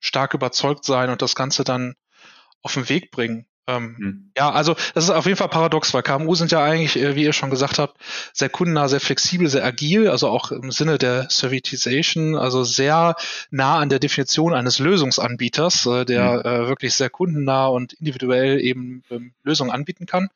[0.00, 1.94] stark überzeugt sein und das Ganze dann
[2.64, 3.46] auf den Weg bringen.
[3.66, 4.30] Ähm, mhm.
[4.36, 7.24] Ja, also das ist auf jeden Fall paradox, weil KMU sind ja eigentlich, äh, wie
[7.24, 7.96] ihr schon gesagt habt,
[8.34, 13.14] sehr kundennah, sehr flexibel, sehr agil, also auch im Sinne der Servitization, also sehr
[13.50, 16.40] nah an der Definition eines Lösungsanbieters, äh, der mhm.
[16.40, 20.28] äh, wirklich sehr kundennah und individuell eben ähm, Lösungen anbieten kann.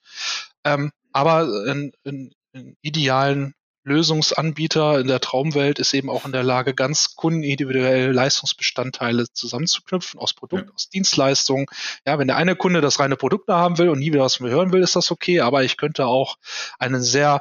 [0.65, 3.55] Ähm, aber in, in, in idealen
[3.89, 10.35] Lösungsanbieter in der Traumwelt ist eben auch in der Lage, ganz kundenindividuell Leistungsbestandteile zusammenzuknüpfen aus
[10.35, 10.75] Produkt, ja.
[10.75, 11.67] aus Dienstleistungen.
[12.07, 14.51] Ja, wenn der eine Kunde das reine Produkt haben will und nie wieder was mehr
[14.51, 15.41] hören will, ist das okay.
[15.41, 16.37] Aber ich könnte auch
[16.79, 17.41] einen sehr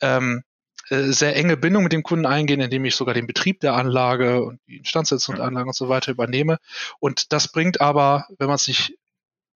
[0.00, 0.42] ähm,
[0.90, 4.42] äh, sehr enge Bindung mit dem Kunden eingehen, indem ich sogar den Betrieb der Anlage
[4.42, 6.58] und die Instandsetzung der Anlage und so weiter übernehme.
[6.98, 8.96] Und das bringt aber, wenn man es nicht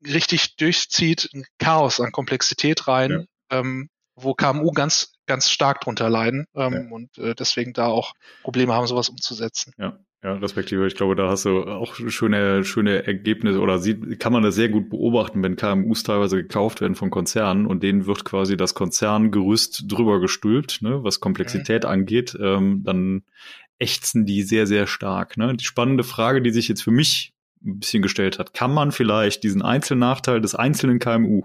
[0.06, 3.60] richtig durchzieht, ein Chaos an Komplexität rein, ja.
[3.60, 6.80] ähm, wo KMU ganz ganz stark drunter leiden ähm, ja.
[6.90, 9.72] und äh, deswegen da auch Probleme haben, sowas umzusetzen.
[9.78, 9.98] Ja.
[10.24, 14.44] Ja, respektive, ich glaube, da hast du auch schöne, schöne Ergebnisse oder sieht, kann man
[14.44, 18.56] das sehr gut beobachten, wenn KMUs teilweise gekauft werden von Konzernen und denen wird quasi
[18.56, 21.90] das Konzerngerüst drüber gestülpt, ne, was Komplexität mhm.
[21.90, 23.24] angeht, ähm, dann
[23.80, 25.36] ächzen die sehr, sehr stark.
[25.36, 25.56] Ne?
[25.56, 27.32] Die spannende Frage, die sich jetzt für mich
[27.64, 31.42] ein bisschen gestellt hat, kann man vielleicht diesen Einzelnachteil des einzelnen KMU,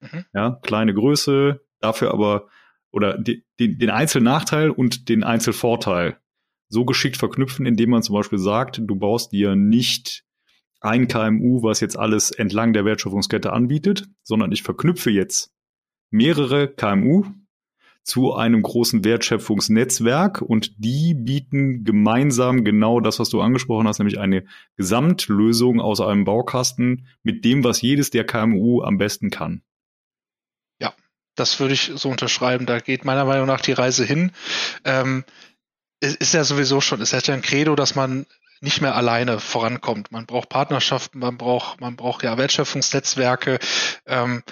[0.00, 0.24] mhm.
[0.34, 2.48] ja, kleine Größe, dafür aber
[2.92, 6.18] oder die, die, den Einzelnachteil und den Einzelvorteil
[6.68, 10.24] so geschickt verknüpfen, indem man zum Beispiel sagt, du baust dir nicht
[10.80, 15.54] ein KMU, was jetzt alles entlang der Wertschöpfungskette anbietet, sondern ich verknüpfe jetzt
[16.10, 17.24] mehrere KMU
[18.04, 24.18] zu einem großen Wertschöpfungsnetzwerk und die bieten gemeinsam genau das, was du angesprochen hast, nämlich
[24.18, 24.44] eine
[24.76, 29.62] Gesamtlösung aus einem Baukasten mit dem, was jedes der KMU am besten kann.
[31.34, 32.66] Das würde ich so unterschreiben.
[32.66, 34.32] Da geht meiner Meinung nach die Reise hin.
[34.84, 35.24] Ähm,
[36.00, 38.26] ist ja sowieso schon, es ist ja ein Credo, dass man
[38.60, 40.12] nicht mehr alleine vorankommt.
[40.12, 43.58] Man braucht Partnerschaften, man braucht, man braucht ja Wertschöpfungsnetzwerke.
[44.06, 44.42] Ähm,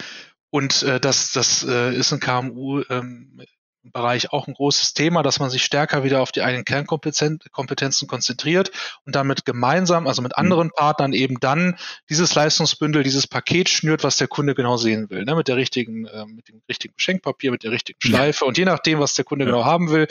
[0.51, 3.41] und äh, das, das äh, ist ein KMU ähm,
[3.83, 8.71] Bereich auch ein großes Thema, dass man sich stärker wieder auf die eigenen Kernkompetenzen konzentriert
[9.07, 10.43] und damit gemeinsam, also mit mhm.
[10.43, 11.79] anderen Partnern eben dann
[12.11, 15.35] dieses Leistungsbündel, dieses Paket schnürt, was der Kunde genau sehen will, ne?
[15.35, 19.01] mit der richtigen, äh, mit dem richtigen Schenkpapier, mit der richtigen Schleife und je nachdem,
[19.01, 19.51] was der Kunde ja.
[19.51, 20.09] genau haben will,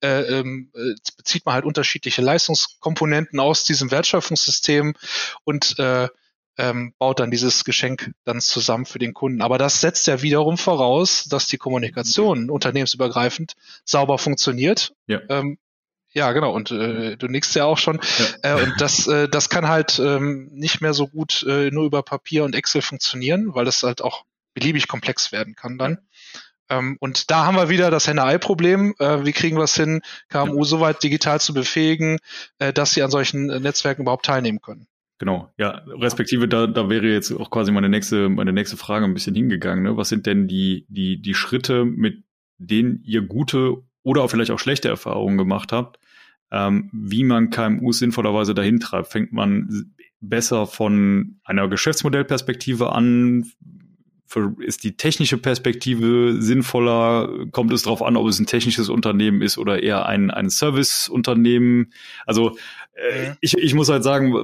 [0.00, 4.94] äh, ähm, äh, bezieht man halt unterschiedliche Leistungskomponenten aus diesem Wertschöpfungssystem
[5.44, 6.08] und äh,
[6.58, 9.42] ähm, baut dann dieses Geschenk dann zusammen für den Kunden.
[9.42, 14.92] Aber das setzt ja wiederum voraus, dass die Kommunikation unternehmensübergreifend sauber funktioniert.
[15.06, 15.20] Ja.
[15.28, 15.58] Ähm,
[16.14, 16.52] ja, genau.
[16.52, 18.00] Und äh, du nickst ja auch schon.
[18.42, 18.58] Ja.
[18.58, 22.02] Äh, und das, äh, das kann halt ähm, nicht mehr so gut äh, nur über
[22.02, 25.98] Papier und Excel funktionieren, weil das halt auch beliebig komplex werden kann dann.
[26.68, 28.94] Ähm, und da haben wir wieder das Henne-Ei-Problem.
[28.98, 30.64] Äh, wie kriegen wir es hin, KMU ja.
[30.64, 32.18] so weit digital zu befähigen,
[32.58, 34.86] äh, dass sie an solchen Netzwerken überhaupt teilnehmen können?
[35.22, 39.14] Genau, ja, respektive da, da wäre jetzt auch quasi meine nächste, meine nächste Frage ein
[39.14, 39.84] bisschen hingegangen.
[39.84, 39.96] Ne?
[39.96, 42.24] Was sind denn die, die, die Schritte, mit
[42.58, 46.00] denen ihr gute oder vielleicht auch schlechte Erfahrungen gemacht habt,
[46.50, 49.12] ähm, wie man KMUs sinnvollerweise dahin treibt?
[49.12, 53.44] Fängt man besser von einer Geschäftsmodellperspektive an?
[54.60, 57.46] Ist die technische Perspektive sinnvoller?
[57.50, 61.92] Kommt es darauf an, ob es ein technisches Unternehmen ist oder eher ein, ein Serviceunternehmen?
[62.26, 62.56] Also
[62.94, 64.34] äh, ich, ich muss halt sagen,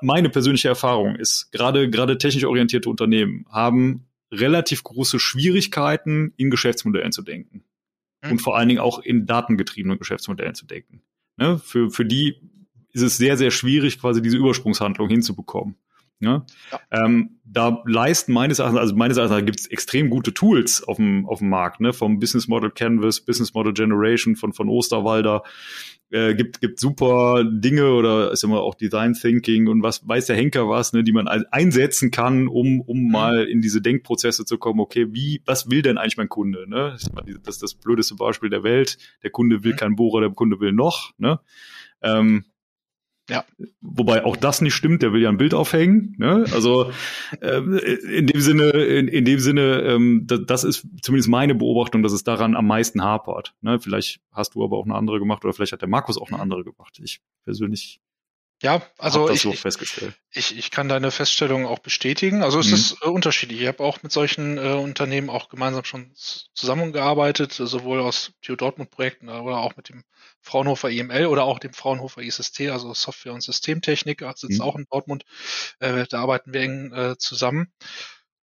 [0.00, 7.12] meine persönliche Erfahrung ist, gerade gerade technisch orientierte Unternehmen haben relativ große Schwierigkeiten, in Geschäftsmodellen
[7.12, 7.64] zu denken.
[8.22, 8.32] Mhm.
[8.32, 11.02] Und vor allen Dingen auch in datengetriebenen Geschäftsmodellen zu denken.
[11.36, 11.58] Ne?
[11.58, 12.36] Für, für die
[12.92, 15.76] ist es sehr, sehr schwierig, quasi diese Übersprungshandlung hinzubekommen.
[16.18, 16.44] Ne?
[16.72, 16.80] Ja.
[17.04, 21.26] Ähm, da leisten meines Erachtens, also meines Erachtens gibt es extrem gute Tools auf dem,
[21.26, 21.92] auf dem Markt, ne?
[21.92, 25.42] vom Business Model Canvas, Business Model Generation von, von Osterwalder.
[26.10, 30.36] Äh, gibt, gibt super Dinge oder ist immer auch Design Thinking und was weiß der
[30.36, 33.10] Henker was, ne, die man einsetzen kann, um, um mhm.
[33.10, 36.68] mal in diese Denkprozesse zu kommen, okay, wie, was will denn eigentlich mein Kunde?
[36.68, 36.96] Ne?
[37.42, 38.98] Das ist das blödeste Beispiel der Welt.
[39.24, 39.76] Der Kunde will mhm.
[39.76, 41.12] kein Bohrer, der Kunde will noch.
[41.18, 41.40] Ne?
[42.02, 42.44] Ähm,
[43.28, 43.44] ja.
[43.80, 46.14] Wobei auch das nicht stimmt, der will ja ein Bild aufhängen.
[46.18, 46.44] Ne?
[46.52, 46.92] Also
[47.40, 52.02] äh, in dem Sinne, in, in dem Sinne, ähm, das, das ist zumindest meine Beobachtung,
[52.02, 53.54] dass es daran am meisten hapert.
[53.62, 53.80] Ne?
[53.80, 56.40] Vielleicht hast du aber auch eine andere gemacht oder vielleicht hat der Markus auch eine
[56.40, 57.00] andere gemacht.
[57.02, 58.00] Ich persönlich
[58.62, 62.42] ja, also ich, ich, ich, kann deine Feststellung auch bestätigen.
[62.42, 62.74] Also es mhm.
[62.74, 63.60] ist äh, unterschiedlich.
[63.60, 68.90] Ich habe auch mit solchen äh, Unternehmen auch gemeinsam schon zusammengearbeitet, sowohl aus TU Dortmund
[68.90, 70.04] Projekten oder auch mit dem
[70.40, 74.62] Fraunhofer EML oder auch dem Fraunhofer ISST, also Software- und Systemtechnik, sitzt mhm.
[74.62, 75.24] auch in Dortmund.
[75.78, 77.70] Äh, da arbeiten wir eng äh, zusammen.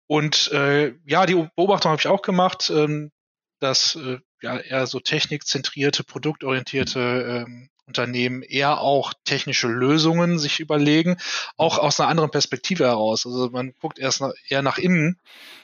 [0.08, 3.12] Und äh, ja, die Beobachtung habe ich auch gemacht, ähm,
[3.60, 11.16] dass äh, ja eher so technikzentrierte, produktorientierte ähm, Unternehmen eher auch technische Lösungen sich überlegen,
[11.56, 13.26] auch aus einer anderen Perspektive heraus.
[13.26, 15.18] Also man guckt erst nach, eher nach innen,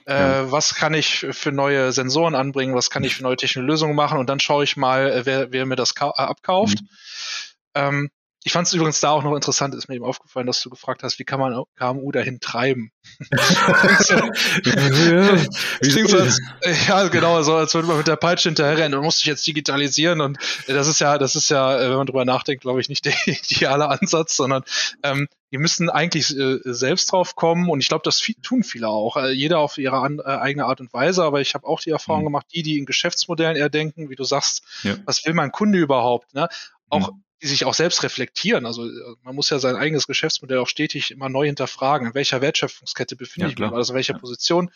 [0.07, 0.53] äh, ja.
[0.53, 4.19] was kann ich für neue Sensoren anbringen, was kann ich für neue technische Lösungen machen
[4.19, 6.81] und dann schaue ich mal, äh, wer, wer mir das äh, abkauft.
[6.81, 6.89] Mhm.
[7.75, 8.11] Ähm,
[8.47, 11.03] ich fand es übrigens da auch noch interessant, ist mir eben aufgefallen, dass du gefragt
[11.03, 12.93] hast, wie kann man KMU dahin treiben?
[15.81, 16.41] klingt so, als,
[16.87, 20.21] ja, genau, so als würde man mit der Peitsche hinterherrennen und muss sich jetzt digitalisieren
[20.21, 23.15] und das ist ja, das ist ja, wenn man drüber nachdenkt, glaube ich, nicht der
[23.27, 24.63] ideale Ansatz, sondern
[25.03, 29.17] ähm, die müssen eigentlich äh, selbst drauf kommen und ich glaube, das tun viele auch,
[29.17, 31.91] äh, jeder auf ihre an, äh, eigene Art und Weise, aber ich habe auch die
[31.91, 32.27] Erfahrung mhm.
[32.27, 34.95] gemacht, die, die in Geschäftsmodellen eher denken, wie du sagst, ja.
[35.05, 36.49] was will mein Kunde überhaupt, ne?
[36.89, 38.65] Auch mhm die sich auch selbst reflektieren.
[38.65, 42.09] Also äh, man muss ja sein eigenes Geschäftsmodell auch stetig immer neu hinterfragen.
[42.09, 43.73] In welcher Wertschöpfungskette befinde ja, ich mich?
[43.73, 44.19] Also in welcher ja.
[44.19, 44.71] Position?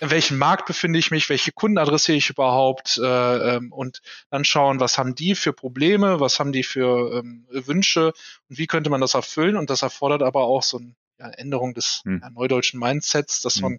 [0.00, 1.28] In welchem Markt befinde ich mich?
[1.28, 2.98] Welche Kunden adressiere ich überhaupt?
[2.98, 6.18] Äh, ähm, und dann schauen, was haben die für Probleme?
[6.18, 8.12] Was haben die für ähm, Wünsche?
[8.48, 9.56] Und wie könnte man das erfüllen?
[9.56, 10.96] Und das erfordert aber auch so ein
[11.30, 12.22] Änderung des hm.
[12.32, 13.62] neudeutschen Mindsets, dass hm.
[13.62, 13.78] man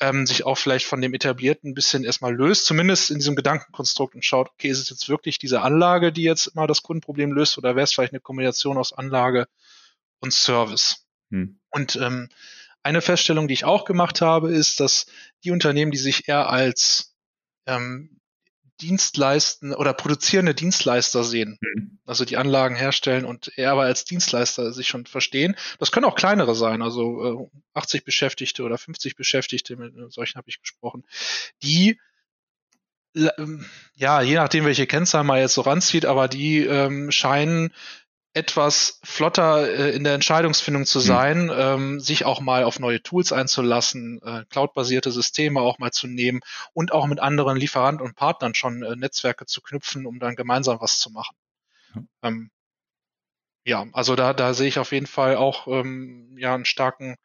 [0.00, 4.14] ähm, sich auch vielleicht von dem Etablierten ein bisschen erstmal löst, zumindest in diesem Gedankenkonstrukt
[4.14, 7.58] und schaut, okay, ist es jetzt wirklich diese Anlage, die jetzt mal das Kundenproblem löst,
[7.58, 9.46] oder wäre es vielleicht eine Kombination aus Anlage
[10.20, 11.06] und Service?
[11.30, 11.58] Hm.
[11.70, 12.28] Und ähm,
[12.82, 15.06] eine Feststellung, die ich auch gemacht habe, ist, dass
[15.42, 17.16] die Unternehmen, die sich eher als
[17.66, 18.20] ähm,
[18.80, 21.58] Dienstleisten oder produzierende Dienstleister sehen.
[21.60, 21.98] Mhm.
[22.04, 25.56] Also die Anlagen herstellen und eher aber als Dienstleister sich schon verstehen.
[25.78, 30.48] Das können auch kleinere sein, also äh, 80 Beschäftigte oder 50 Beschäftigte, mit solchen habe
[30.48, 31.04] ich gesprochen,
[31.62, 31.98] die
[33.38, 37.72] ähm, ja, je nachdem, welche Kennzahl man jetzt so ranzieht, aber die ähm, scheinen
[38.36, 41.06] etwas flotter äh, in der Entscheidungsfindung zu hm.
[41.06, 41.52] sein, mhm.
[41.56, 46.40] ähm, sich auch mal auf neue Tools einzulassen, äh, cloudbasierte Systeme auch mal zu nehmen
[46.74, 50.78] und auch mit anderen Lieferanten und Partnern schon äh, Netzwerke zu knüpfen, um dann gemeinsam
[50.80, 51.34] was zu machen.
[51.94, 52.08] Mhm.
[52.22, 52.50] Ähm,
[53.64, 57.16] ja, also da, da sehe ich auf jeden Fall auch ähm, ja einen starken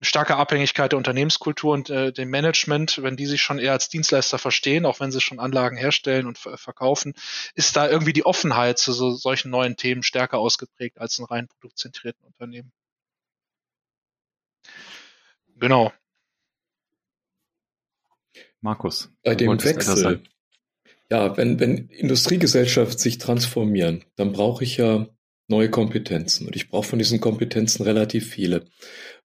[0.00, 4.38] starke Abhängigkeit der Unternehmenskultur und äh, dem Management, wenn die sich schon eher als Dienstleister
[4.38, 7.14] verstehen, auch wenn sie schon Anlagen herstellen und verkaufen,
[7.54, 11.48] ist da irgendwie die Offenheit zu so, solchen neuen Themen stärker ausgeprägt als in rein
[11.48, 12.72] produktzentrierten Unternehmen.
[15.58, 15.92] Genau.
[18.60, 19.10] Markus.
[19.22, 20.22] Bei dem Wechsel.
[21.08, 25.06] Ja, wenn, wenn Industriegesellschaft sich transformieren, dann brauche ich ja
[25.48, 26.46] neue Kompetenzen.
[26.46, 28.64] Und ich brauche von diesen Kompetenzen relativ viele.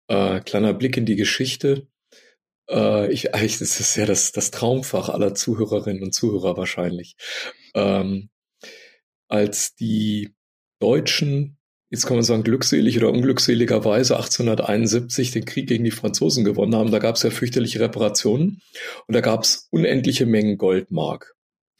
[0.08, 1.88] Äh, kleiner Blick in die Geschichte.
[2.70, 7.16] Äh, ich, eigentlich das ist ja das, das Traumfach aller Zuhörerinnen und Zuhörer wahrscheinlich.
[7.74, 8.30] Ähm,
[9.28, 10.34] als die
[10.78, 11.58] Deutschen,
[11.90, 16.90] jetzt kann man sagen glückselig oder unglückseligerweise 1871 den Krieg gegen die Franzosen gewonnen haben,
[16.90, 18.60] da gab es ja fürchterliche Reparationen
[19.06, 21.34] und da gab es unendliche Mengen Goldmark.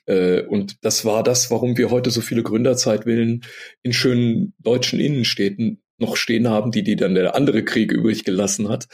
[0.06, 3.44] Äh, und das war das, warum wir heute so viele Gründerzeitwillen
[3.82, 8.68] in schönen deutschen Innenstädten noch stehen haben, die die dann der andere Krieg übrig gelassen
[8.68, 8.86] hat.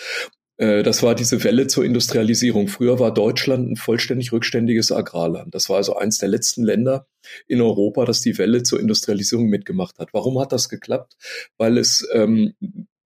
[0.57, 2.69] Äh, das war diese Welle zur Industrialisierung.
[2.69, 5.55] Früher war Deutschland ein vollständig rückständiges Agrarland.
[5.55, 7.07] Das war also eins der letzten Länder
[7.49, 10.11] in Europa, das die Welle zur Industrialisierung mitgemacht hat.
[10.12, 11.17] Warum hat das geklappt?
[11.59, 12.55] Weil es ähm,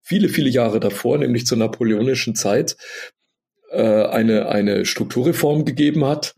[0.02, 2.76] viele, viele Jahre davor, nämlich zur napoleonischen Zeit,
[3.70, 6.34] äh, eine, eine Strukturreform gegeben hat.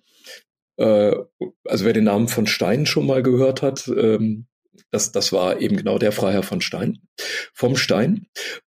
[0.77, 1.17] Äh,
[1.65, 4.47] also wer den Namen von Stein schon mal gehört hat, ähm,
[4.91, 7.01] das, das war eben genau der Freiherr von Stein,
[7.53, 8.27] vom Stein.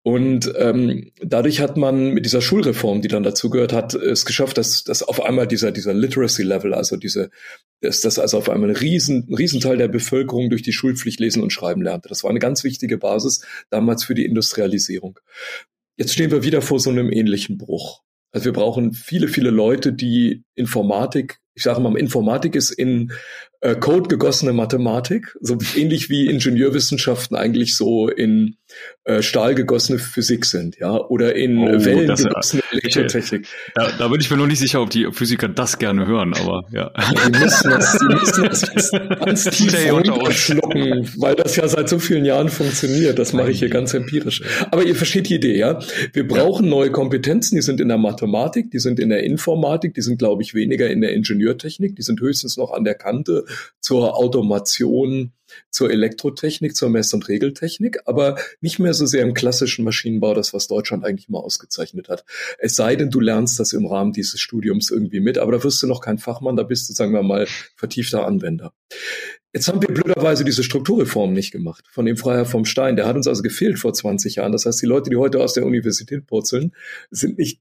[0.03, 4.57] Und ähm, dadurch hat man mit dieser Schulreform, die dann dazu gehört hat, es geschafft,
[4.57, 7.29] dass, dass auf einmal dieser, dieser Literacy-Level, also diese,
[7.81, 11.43] dass, dass also auf einmal ein riesen, ein Riesenteil der Bevölkerung durch die Schulpflicht lesen
[11.43, 12.09] und schreiben lernte.
[12.09, 15.19] Das war eine ganz wichtige Basis damals für die Industrialisierung.
[15.97, 18.01] Jetzt stehen wir wieder vor so einem ähnlichen Bruch.
[18.31, 23.11] Also wir brauchen viele, viele Leute, die Informatik ich sage mal, Informatik ist in
[23.61, 28.57] äh, Code gegossene Mathematik, so ähnlich wie Ingenieurwissenschaften eigentlich so in
[29.03, 33.45] äh, Stahl gegossene Physik sind, ja, oder in oh, Wellen das, gegossene Elektrotechnik.
[33.75, 36.63] Da, da bin ich mir noch nicht sicher, ob die Physiker das gerne hören, aber
[36.71, 36.91] ja.
[37.27, 42.25] Die müssen das, die müssen das ganz tief runterschlucken, weil das ja seit so vielen
[42.25, 43.19] Jahren funktioniert.
[43.19, 44.41] Das mache ich hier ganz empirisch.
[44.71, 45.79] Aber ihr versteht die Idee, ja?
[46.13, 50.01] Wir brauchen neue Kompetenzen, die sind in der Mathematik, die sind in der Informatik, die
[50.01, 51.13] sind, glaube ich, weniger in der
[51.51, 53.45] Ingenieurtechnik, die sind höchstens noch an der Kante
[53.79, 55.33] zur Automation,
[55.69, 60.53] zur Elektrotechnik, zur Mess- und Regeltechnik, aber nicht mehr so sehr im klassischen Maschinenbau, das
[60.53, 62.23] was Deutschland eigentlich mal ausgezeichnet hat.
[62.57, 65.83] Es sei denn, du lernst das im Rahmen dieses Studiums irgendwie mit, aber da wirst
[65.83, 68.73] du noch kein Fachmann, da bist du, sagen wir mal, vertiefter Anwender.
[69.53, 72.95] Jetzt haben wir blöderweise diese Strukturreform nicht gemacht, von dem Freiherr vom Stein.
[72.95, 74.53] Der hat uns also gefehlt vor 20 Jahren.
[74.53, 76.73] Das heißt, die Leute, die heute aus der Universität purzeln,
[77.09, 77.59] sind nicht,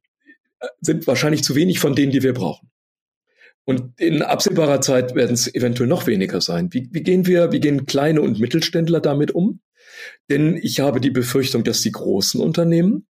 [0.80, 2.70] sind wahrscheinlich zu wenig von denen, die wir brauchen.
[3.64, 6.72] Und in absehbarer Zeit werden es eventuell noch weniger sein.
[6.72, 9.60] Wie, wie gehen wir, wie gehen kleine und Mittelständler damit um?
[10.28, 13.06] Denn ich habe die Befürchtung, dass die großen Unternehmen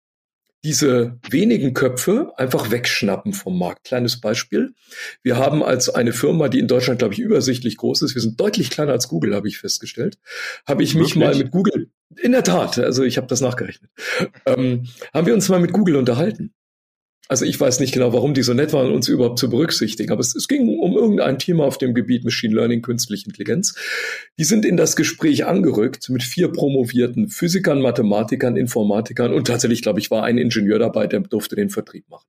[0.64, 3.84] diese wenigen Köpfe einfach wegschnappen vom Markt.
[3.84, 4.74] Kleines Beispiel.
[5.22, 8.40] Wir haben als eine Firma, die in Deutschland, glaube ich, übersichtlich groß ist, wir sind
[8.40, 10.18] deutlich kleiner als Google, habe ich festgestellt,
[10.66, 11.24] habe ich mich Wirklich?
[11.24, 13.90] mal mit Google, in der Tat, also ich habe das nachgerechnet,
[14.46, 16.52] ähm, haben wir uns mal mit Google unterhalten.
[17.28, 20.20] Also ich weiß nicht genau, warum die so nett waren, uns überhaupt zu berücksichtigen, aber
[20.20, 23.74] es, es, ging um irgendein Thema auf dem Gebiet Machine Learning, künstliche Intelligenz.
[24.38, 29.98] Die sind in das Gespräch angerückt mit vier promovierten Physikern, Mathematikern, Informatikern und tatsächlich, glaube
[29.98, 32.26] ich, war ein Ingenieur dabei, der durfte den Vertrieb machen.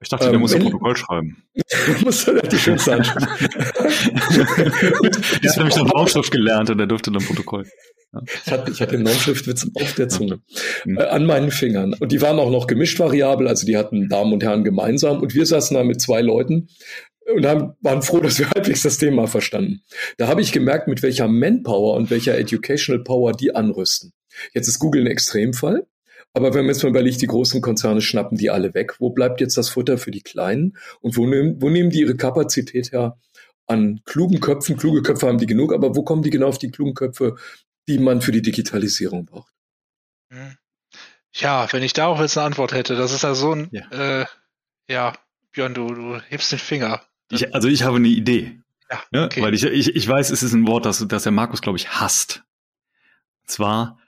[0.00, 1.42] Ich dachte, der ähm, muss ein Protokoll schreiben.
[2.04, 3.26] muss die schönste Handschrift.
[5.42, 7.66] Der hat nämlich noch Raumschrift gelernt und er durfte dann Protokoll.
[8.44, 10.40] Ich hatte, ich hatte den Normschriftwitz auf der Zunge,
[10.86, 11.94] äh, an meinen Fingern.
[11.98, 15.20] Und die waren auch noch gemischt variabel, also die hatten Damen und Herren gemeinsam.
[15.20, 16.68] Und wir saßen da mit zwei Leuten
[17.34, 19.82] und haben, waren froh, dass wir halbwegs das Thema verstanden.
[20.16, 24.12] Da habe ich gemerkt, mit welcher Manpower und welcher Educational Power die anrüsten.
[24.54, 25.86] Jetzt ist Google ein Extremfall.
[26.34, 29.00] Aber wenn man jetzt mal überlegt, die großen Konzerne schnappen die alle weg.
[29.00, 30.76] Wo bleibt jetzt das Futter für die Kleinen?
[31.00, 33.18] Und wo nehmen, wo nehmen die ihre Kapazität her?
[33.66, 36.70] An klugen Köpfen, kluge Köpfe haben die genug, aber wo kommen die genau auf die
[36.70, 37.36] klugen Köpfe,
[37.88, 39.52] die man für die Digitalisierung braucht.
[40.30, 40.56] Hm.
[41.34, 44.26] Ja, wenn ich darauf jetzt eine Antwort hätte, das ist ja so ein, ja, äh,
[44.88, 45.12] ja
[45.52, 47.02] Björn, du, du hebst den Finger.
[47.30, 48.60] Ich, also ich habe eine Idee.
[48.90, 49.24] Ja, ne?
[49.24, 49.42] okay.
[49.42, 51.88] Weil ich, ich, ich weiß, es ist ein Wort, das, das der Markus, glaube ich,
[51.90, 52.44] hasst.
[53.42, 53.98] Und zwar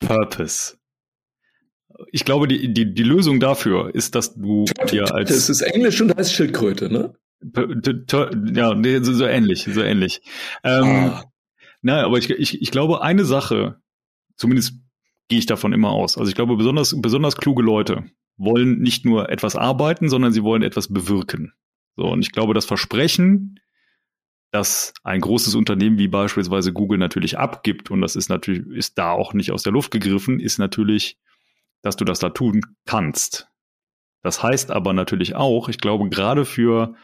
[0.00, 0.75] Purpose.
[2.16, 5.28] Ich glaube, die, die, die Lösung dafür ist, dass du dir als.
[5.28, 7.14] Das ist Englisch und heißt Schildkröte, ne?
[8.54, 10.22] Ja, nee, so, so ähnlich, so ähnlich.
[10.64, 11.24] Ähm, ah.
[11.82, 13.82] Na, aber ich, ich, ich glaube, eine Sache,
[14.34, 14.80] zumindest
[15.28, 16.16] gehe ich davon immer aus.
[16.16, 18.04] Also ich glaube, besonders, besonders kluge Leute
[18.38, 21.52] wollen nicht nur etwas arbeiten, sondern sie wollen etwas bewirken.
[21.96, 23.60] So, und ich glaube, das Versprechen,
[24.52, 29.10] das ein großes Unternehmen wie beispielsweise Google natürlich abgibt, und das ist natürlich, ist da
[29.10, 31.18] auch nicht aus der Luft gegriffen, ist natürlich,
[31.86, 33.48] dass du das da tun kannst.
[34.24, 36.96] Das heißt aber natürlich auch, ich glaube, gerade für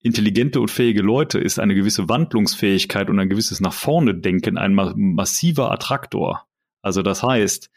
[0.00, 4.74] intelligente und fähige Leute ist eine gewisse Wandlungsfähigkeit und ein gewisses nach vorne Denken ein
[4.74, 6.46] massiver Attraktor.
[6.80, 7.70] Also das heißt,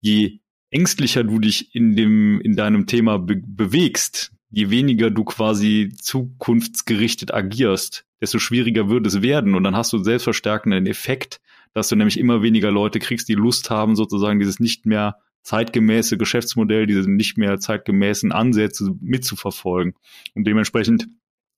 [0.00, 0.38] je
[0.70, 7.34] ängstlicher du dich in dem, in deinem Thema be bewegst, je weniger du quasi zukunftsgerichtet
[7.34, 9.54] agierst, desto schwieriger wird es werden.
[9.54, 11.42] Und dann hast du selbstverstärkenden Effekt,
[11.74, 16.18] dass du nämlich immer weniger Leute kriegst, die Lust haben, sozusagen dieses nicht mehr zeitgemäße
[16.18, 19.94] Geschäftsmodell, diese nicht mehr zeitgemäßen Ansätze mitzuverfolgen.
[20.34, 21.08] Und dementsprechend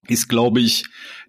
[0.06, 0.84] ist, glaube ich,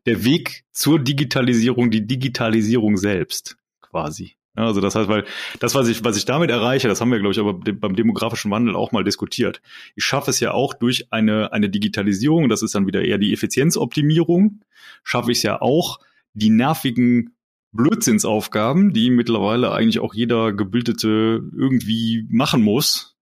[0.06, 4.36] der Weg zur Digitalisierung die Digitalisierung selbst quasi.
[4.56, 5.24] Also das heißt, weil
[5.62, 8.52] das, was ich, was ich damit erreiche, das haben wir, glaube ich, aber beim demografischen
[8.52, 9.62] Wandel auch mal diskutiert.
[9.96, 13.32] Ich schaffe es ja auch durch eine, eine Digitalisierung, das ist dann wieder eher die
[13.32, 14.60] Effizienzoptimierung,
[15.06, 16.00] schaffe ich es ja auch,
[16.34, 17.38] die nervigen
[17.72, 23.18] Blödsinnsaufgaben, die mittlerweile eigentlich auch jeder Gebildete irgendwie machen muss,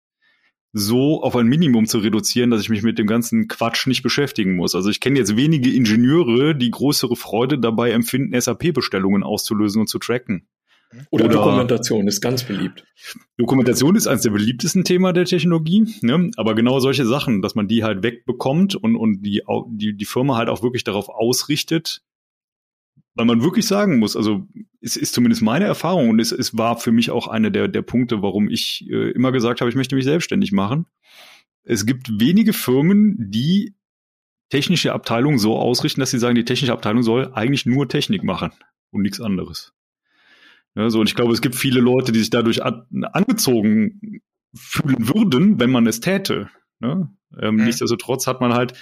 [0.72, 4.56] so auf ein Minimum zu reduzieren, dass ich mich mit dem ganzen Quatsch nicht beschäftigen
[4.56, 4.76] muss.
[4.76, 10.00] Also ich kenne jetzt wenige Ingenieure, die größere Freude dabei empfinden, SAP-Bestellungen auszulösen und zu
[10.00, 10.48] tracken.
[11.10, 12.84] Oder, Oder, Dokumentation ist ganz beliebt.
[13.38, 16.30] Dokumentation ist eines der beliebtesten Themen der Technologie, ne?
[16.38, 20.38] aber genau solche Sachen, dass man die halt wegbekommt und, und die, die, die Firma
[20.38, 22.04] halt auch wirklich darauf ausrichtet,
[23.16, 24.48] weil man wirklich sagen muss, also
[24.82, 27.82] es ist zumindest meine Erfahrung und es, es war für mich auch einer der, der
[27.82, 30.86] Punkte, warum ich äh, immer gesagt habe, ich möchte mich selbstständig machen.
[31.64, 33.74] Es gibt wenige Firmen, die
[34.50, 38.52] technische Abteilungen so ausrichten, dass sie sagen, die technische Abteilung soll eigentlich nur Technik machen
[38.92, 39.74] und nichts anderes.
[40.76, 44.22] Ja, so, und ich glaube, es gibt viele Leute, die sich dadurch an, angezogen
[44.54, 46.50] fühlen würden, wenn man es täte.
[46.80, 47.10] Ne?
[47.40, 47.64] Ähm, mhm.
[47.64, 48.74] Nichtsdestotrotz hat man halt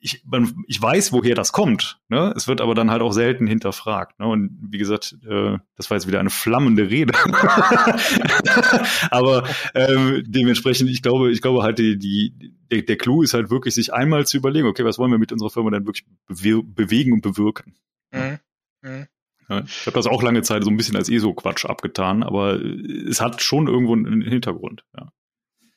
[0.00, 2.00] ich, man, ich weiß, woher das kommt.
[2.08, 2.32] Ne?
[2.34, 4.18] Es wird aber dann halt auch selten hinterfragt.
[4.18, 4.26] Ne?
[4.26, 7.12] Und wie gesagt, äh, das war jetzt wieder eine flammende Rede.
[9.10, 13.50] aber ähm, dementsprechend, ich glaube, ich glaube halt, die, die, der, der Clou ist halt
[13.50, 16.62] wirklich, sich einmal zu überlegen, okay, was wollen wir mit unserer Firma denn wirklich bewe
[16.62, 17.74] bewegen und bewirken?
[18.10, 18.38] Mhm.
[18.82, 19.06] Mhm.
[19.50, 23.20] Ja, ich habe das auch lange Zeit so ein bisschen als ESO-Quatsch abgetan, aber es
[23.20, 24.84] hat schon irgendwo einen Hintergrund.
[24.96, 25.12] Ja.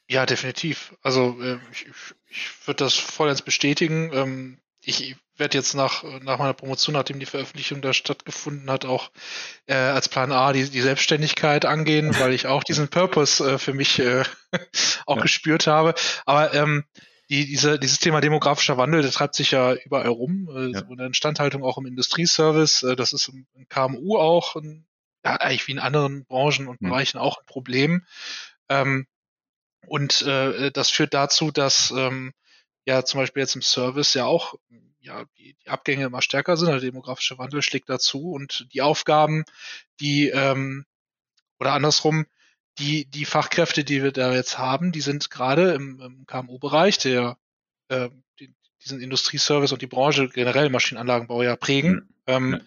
[0.08, 0.96] Ja, definitiv.
[1.02, 1.88] Also äh, ich,
[2.28, 4.12] ich würde das vollends bestätigen.
[4.14, 9.12] Ähm, ich werde jetzt nach, nach meiner Promotion, nachdem die Veröffentlichung da stattgefunden hat, auch
[9.66, 13.74] äh, als Plan A die, die Selbstständigkeit angehen, weil ich auch diesen Purpose äh, für
[13.74, 14.24] mich äh,
[15.06, 15.22] auch ja.
[15.22, 15.96] gespürt habe.
[16.26, 16.84] Aber ähm,
[17.30, 20.50] die, diese, dieses Thema demografischer Wandel, der treibt sich ja überall rum.
[20.54, 20.80] Äh, ja.
[20.80, 24.86] So eine Instandhaltung auch im Industrieservice, äh, das ist im, im KMU auch, ein,
[25.26, 26.90] ja, eigentlich wie in anderen Branchen und mhm.
[26.90, 28.06] Bereichen auch ein Problem.
[28.70, 29.08] Ähm,
[29.88, 32.34] und äh, das führt dazu, dass ähm,
[32.86, 34.56] ja zum Beispiel jetzt im Service ja auch
[35.04, 39.44] ja, die, die Abgänge immer stärker sind, der demografische Wandel schlägt dazu und die Aufgaben,
[40.00, 40.86] die ähm,
[41.60, 42.26] oder andersrum,
[42.80, 47.38] die, die Fachkräfte, die wir da jetzt haben, die sind gerade im, im KMU-Bereich, der
[47.90, 48.10] äh,
[48.40, 48.54] die,
[48.84, 52.38] diesen Industrieservice und die Branche generell Maschinenanlagenbau ja prägen, ja.
[52.38, 52.62] Ähm,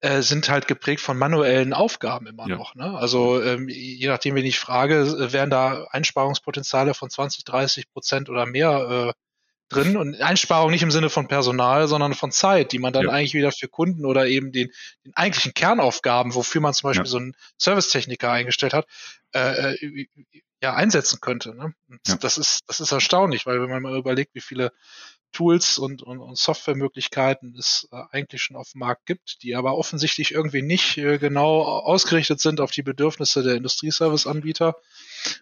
[0.00, 2.56] äh, sind halt geprägt von manuellen Aufgaben immer ja.
[2.56, 2.74] noch.
[2.74, 2.96] Ne?
[2.96, 8.30] Also ähm, je nachdem, wen ich frage, äh, werden da Einsparungspotenziale von 20, 30 Prozent
[8.30, 9.12] oder mehr äh,
[9.68, 9.96] drin.
[9.96, 13.10] Und Einsparung nicht im Sinne von Personal, sondern von Zeit, die man dann ja.
[13.10, 14.70] eigentlich wieder für Kunden oder eben den,
[15.04, 17.10] den eigentlichen Kernaufgaben, wofür man zum Beispiel ja.
[17.10, 18.86] so einen Servicetechniker eingestellt hat,
[19.34, 20.06] äh, äh
[20.60, 21.54] ja einsetzen könnte.
[21.54, 21.72] Ne?
[22.06, 22.16] Ja.
[22.16, 24.72] Das ist das ist erstaunlich, weil wenn man mal überlegt, wie viele
[25.32, 29.76] Tools und, und, und Softwaremöglichkeiten es äh, eigentlich schon auf dem Markt gibt, die aber
[29.76, 34.76] offensichtlich irgendwie nicht äh, genau ausgerichtet sind auf die Bedürfnisse der Industrieservice-Anbieter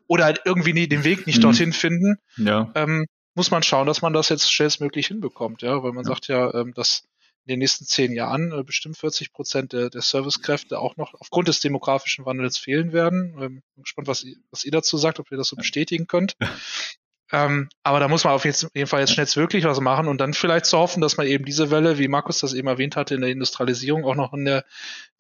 [0.07, 1.43] oder halt irgendwie nie, den Weg nicht mhm.
[1.43, 2.71] dorthin finden, ja.
[2.75, 6.09] ähm, muss man schauen, dass man das jetzt schnellstmöglich hinbekommt, ja, weil man ja.
[6.09, 7.05] sagt ja, ähm, dass
[7.47, 11.47] in den nächsten zehn Jahren äh, bestimmt 40 Prozent der, der Servicekräfte auch noch aufgrund
[11.47, 13.37] des demografischen Wandels fehlen werden.
[13.41, 16.37] Ähm, bin gespannt, was, was ihr dazu sagt, ob ihr das so bestätigen könnt.
[17.33, 20.67] Ähm, aber da muss man auf jeden Fall jetzt schnellstmöglich was machen und dann vielleicht
[20.67, 23.31] zu hoffen, dass man eben diese Welle, wie Markus das eben erwähnt hatte, in der
[23.31, 24.65] Industrialisierung auch noch in der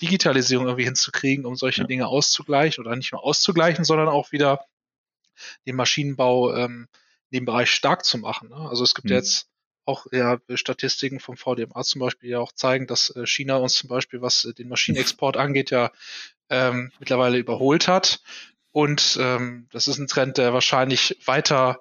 [0.00, 1.86] Digitalisierung irgendwie hinzukriegen, um solche ja.
[1.86, 4.64] Dinge auszugleichen oder nicht nur auszugleichen, sondern auch wieder
[5.66, 6.88] den Maschinenbau ähm,
[7.30, 8.50] in dem Bereich stark zu machen.
[8.50, 8.56] Ne?
[8.56, 9.16] Also es gibt mhm.
[9.16, 9.48] jetzt
[9.84, 13.88] auch ja, Statistiken vom VDMA zum Beispiel ja auch zeigen, dass äh, China uns zum
[13.88, 15.90] Beispiel, was äh, den Maschinenexport angeht, ja
[16.50, 18.20] ähm, mittlerweile überholt hat.
[18.72, 21.80] Und ähm, das ist ein Trend, der wahrscheinlich weiter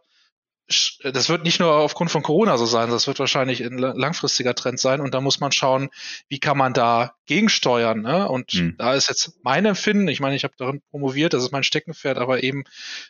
[1.04, 4.80] das wird nicht nur aufgrund von Corona so sein, das wird wahrscheinlich ein langfristiger Trend
[4.80, 5.90] sein und da muss man schauen,
[6.28, 8.02] wie kann man da gegensteuern.
[8.02, 8.28] Ne?
[8.28, 8.76] Und mhm.
[8.78, 12.18] da ist jetzt mein Empfinden, ich meine, ich habe darin promoviert, das ist mein Steckenpferd,
[12.18, 12.64] aber eben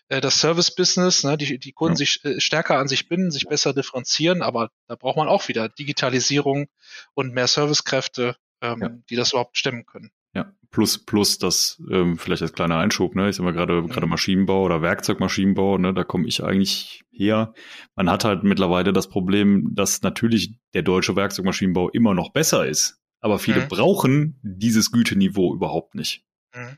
[0.10, 1.38] äh, das Service-Business, ne?
[1.38, 2.00] die, die Kunden ja.
[2.00, 5.70] sich äh, stärker an sich binden, sich besser differenzieren, aber da braucht man auch wieder
[5.70, 6.68] Digitalisierung
[7.14, 8.90] und mehr Servicekräfte, ähm, ja.
[9.10, 10.12] die das überhaupt stemmen können.
[10.36, 13.30] Ja, plus, plus das, ähm, vielleicht als kleiner Einschub, ne?
[13.30, 13.88] Ich sag mal gerade, mhm.
[13.88, 17.54] gerade Maschinenbau oder Werkzeugmaschinenbau, ne, da komme ich eigentlich her.
[17.96, 23.00] Man hat halt mittlerweile das Problem, dass natürlich der deutsche Werkzeugmaschinenbau immer noch besser ist.
[23.22, 23.68] Aber viele mhm.
[23.70, 26.26] brauchen dieses Güteniveau überhaupt nicht.
[26.54, 26.78] Mhm.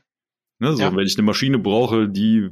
[0.60, 0.94] Ne, so, ja.
[0.94, 2.50] wenn ich eine Maschine brauche, die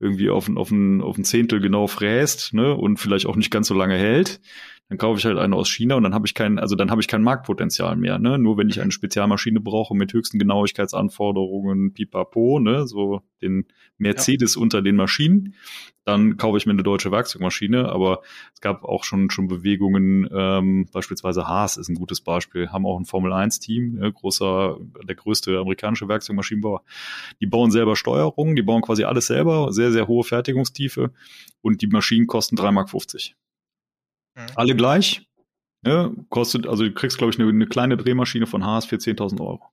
[0.00, 3.50] irgendwie auf ein, auf ein, auf ein Zehntel genau fräst, ne, und vielleicht auch nicht
[3.50, 4.40] ganz so lange hält,
[4.88, 7.00] dann kaufe ich halt eine aus China und dann habe ich kein, also dann habe
[7.00, 8.18] ich kein Marktpotenzial mehr.
[8.18, 8.38] Ne?
[8.38, 13.66] Nur wenn ich eine Spezialmaschine brauche mit höchsten Genauigkeitsanforderungen, pipapo, ne, so den
[13.96, 14.60] Mercedes ja.
[14.60, 15.54] unter den Maschinen,
[16.04, 17.88] dann kaufe ich mir eine deutsche Werkzeugmaschine.
[17.88, 18.20] Aber
[18.52, 22.98] es gab auch schon schon Bewegungen, ähm, beispielsweise Haas ist ein gutes Beispiel, haben auch
[22.98, 26.82] ein Formel 1 Team, ne, großer, der größte amerikanische Werkzeugmaschinenbauer.
[27.40, 31.10] Die bauen selber Steuerungen, die bauen quasi alles selber, sehr sehr hohe Fertigungstiefe
[31.62, 32.90] und die Maschinen kosten 3,50 Mark.
[34.34, 34.46] Mhm.
[34.54, 35.26] Alle gleich.
[35.86, 39.40] Ja, kostet, also du kriegst, glaube ich, eine, eine, kleine Drehmaschine von Haas für 10.000
[39.40, 39.70] Euro.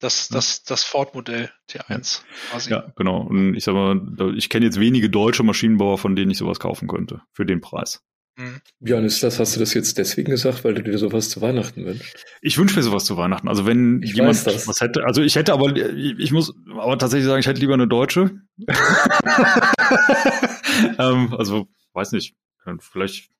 [0.00, 2.20] Das, das, das Ford-Modell T1
[2.50, 2.70] quasi.
[2.70, 3.22] Ja, genau.
[3.22, 6.88] Und ich sag mal, ich kenne jetzt wenige deutsche Maschinenbauer, von denen ich sowas kaufen
[6.88, 8.02] könnte, für den Preis.
[8.36, 8.60] Mhm.
[8.80, 11.86] Björn, ist das, hast du das jetzt deswegen gesagt, weil du dir sowas zu Weihnachten
[11.86, 12.26] wünschst?
[12.42, 13.48] Ich wünsche mir sowas zu Weihnachten.
[13.48, 17.40] Also wenn ich jemand was hätte, also ich hätte aber, ich muss aber tatsächlich sagen,
[17.40, 18.42] ich hätte lieber eine deutsche.
[20.98, 22.34] ähm, also, weiß nicht,
[22.80, 23.30] vielleicht,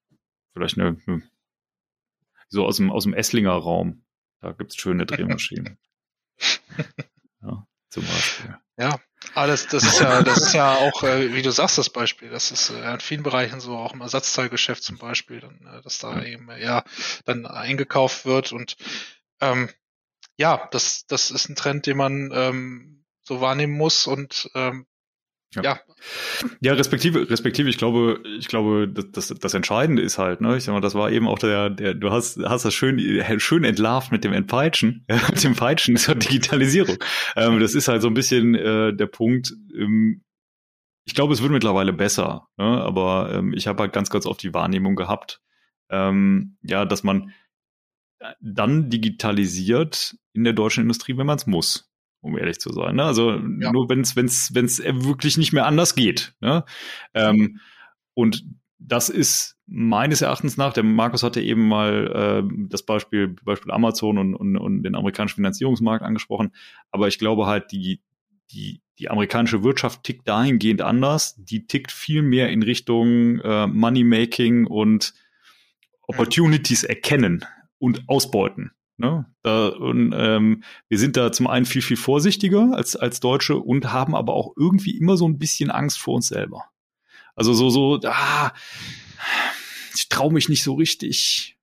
[0.53, 1.23] vielleicht eine, eine
[2.49, 4.05] so aus dem, aus dem Esslinger Raum.
[4.41, 5.79] Da gibt's schöne Drehmaschinen.
[7.43, 8.59] ja, zum Beispiel.
[8.77, 9.01] Ja,
[9.35, 12.29] alles, das ist ja, das ist ja auch, äh, wie du sagst, das Beispiel.
[12.29, 15.99] Das ist äh, in vielen Bereichen so, auch im Ersatzteilgeschäft zum Beispiel, dann, äh, dass
[15.99, 16.85] da eben ja
[17.25, 18.77] dann eingekauft wird und
[19.41, 19.71] ähm,
[20.37, 24.87] ja, das, das ist ein Trend, den man ähm, so wahrnehmen muss und ähm,
[25.55, 25.63] ja.
[25.63, 25.81] ja.
[26.61, 26.73] ja.
[26.75, 30.73] respektive, respektive, ich glaube, ich glaube, das, das, das Entscheidende ist halt, ne, ich sag
[30.73, 32.99] mal, das war eben auch der, der, du hast, hast das schön,
[33.39, 36.97] schön entlarvt mit dem Entpeitschen, ja, mit dem Peitschen ist ja Digitalisierung.
[37.37, 40.23] Ähm, das ist halt so ein bisschen äh, der Punkt, ähm,
[41.07, 44.43] ich glaube, es wird mittlerweile besser, ne, aber ähm, ich habe halt ganz, ganz oft
[44.43, 45.41] die Wahrnehmung gehabt,
[45.91, 47.33] ähm, ja, dass man
[48.41, 51.94] dann digitalisiert in der deutschen Industrie, wenn man es muss
[52.25, 52.97] um ehrlich zu sein.
[52.97, 53.05] Ne?
[53.05, 53.73] Also ja.
[53.73, 56.35] nur wenn es wenn's, wenn's wirklich nicht mehr anders geht.
[56.41, 56.65] Ne?
[57.13, 57.61] Ähm,
[58.15, 58.45] und
[58.79, 64.19] das ist meines Erachtens nach, der Markus hatte eben mal äh, das Beispiel, Beispiel Amazon
[64.19, 66.53] und, und, und den amerikanischen Finanzierungsmarkt angesprochen,
[66.91, 68.01] aber ich glaube halt, die,
[68.51, 71.35] die, die amerikanische Wirtschaft tickt dahingehend anders.
[71.37, 75.15] Die tickt viel mehr in Richtung äh, Money-Making und
[76.03, 77.45] Opportunities erkennen
[77.79, 78.73] und ausbeuten.
[78.97, 79.27] Ne?
[79.43, 83.93] Da, und, ähm, wir sind da zum einen viel, viel vorsichtiger als, als Deutsche und
[83.93, 86.65] haben aber auch irgendwie immer so ein bisschen Angst vor uns selber.
[87.35, 88.53] Also so, so, ah,
[89.95, 91.57] ich traue mich nicht so richtig.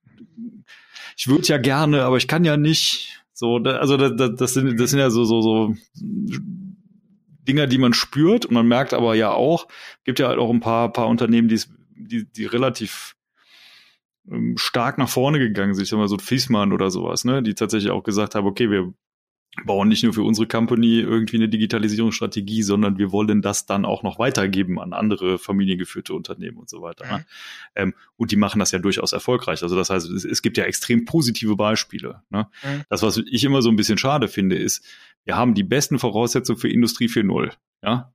[1.15, 3.23] Ich würde ja gerne, aber ich kann ja nicht.
[3.33, 5.75] So, da, also da, das, sind, das sind ja so, so, so
[7.47, 9.67] Dinger, die man spürt und man merkt aber ja auch,
[10.03, 11.59] gibt ja halt auch ein paar, paar Unternehmen, die,
[11.95, 13.15] die, die relativ
[14.29, 15.83] ähm, stark nach vorne gegangen sind.
[15.83, 18.93] Ich sag mal so Fiesmann oder sowas, ne, die tatsächlich auch gesagt haben, okay, wir
[19.65, 24.01] bauen nicht nur für unsere Company irgendwie eine Digitalisierungsstrategie, sondern wir wollen das dann auch
[24.01, 27.05] noch weitergeben an andere familiengeführte Unternehmen und so weiter.
[27.05, 27.17] Ne?
[27.17, 27.23] Mhm.
[27.75, 29.61] Ähm, und die machen das ja durchaus erfolgreich.
[29.61, 32.21] Also das heißt, es, es gibt ja extrem positive Beispiele.
[32.29, 32.47] Ne?
[32.63, 32.83] Mhm.
[32.89, 34.85] Das, was ich immer so ein bisschen schade finde, ist,
[35.25, 37.51] wir haben die besten Voraussetzungen für Industrie 4.0.
[37.83, 38.13] Ja,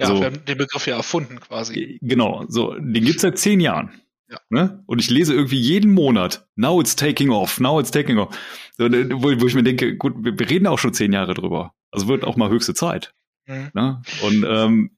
[0.00, 1.98] ja also, wir haben den Begriff ja erfunden quasi.
[2.00, 3.90] Genau, so, den gibt's seit zehn Jahren.
[4.30, 4.38] Ja.
[4.50, 4.82] Ne?
[4.86, 8.36] Und ich lese irgendwie jeden Monat, now it's taking off, now it's taking off.
[8.76, 11.72] So, wo, wo ich mir denke, gut, wir, wir reden auch schon zehn Jahre drüber.
[11.90, 13.14] Also wird auch mal höchste Zeit.
[13.46, 13.70] Mhm.
[13.72, 14.02] Ne?
[14.22, 14.90] Und ähm,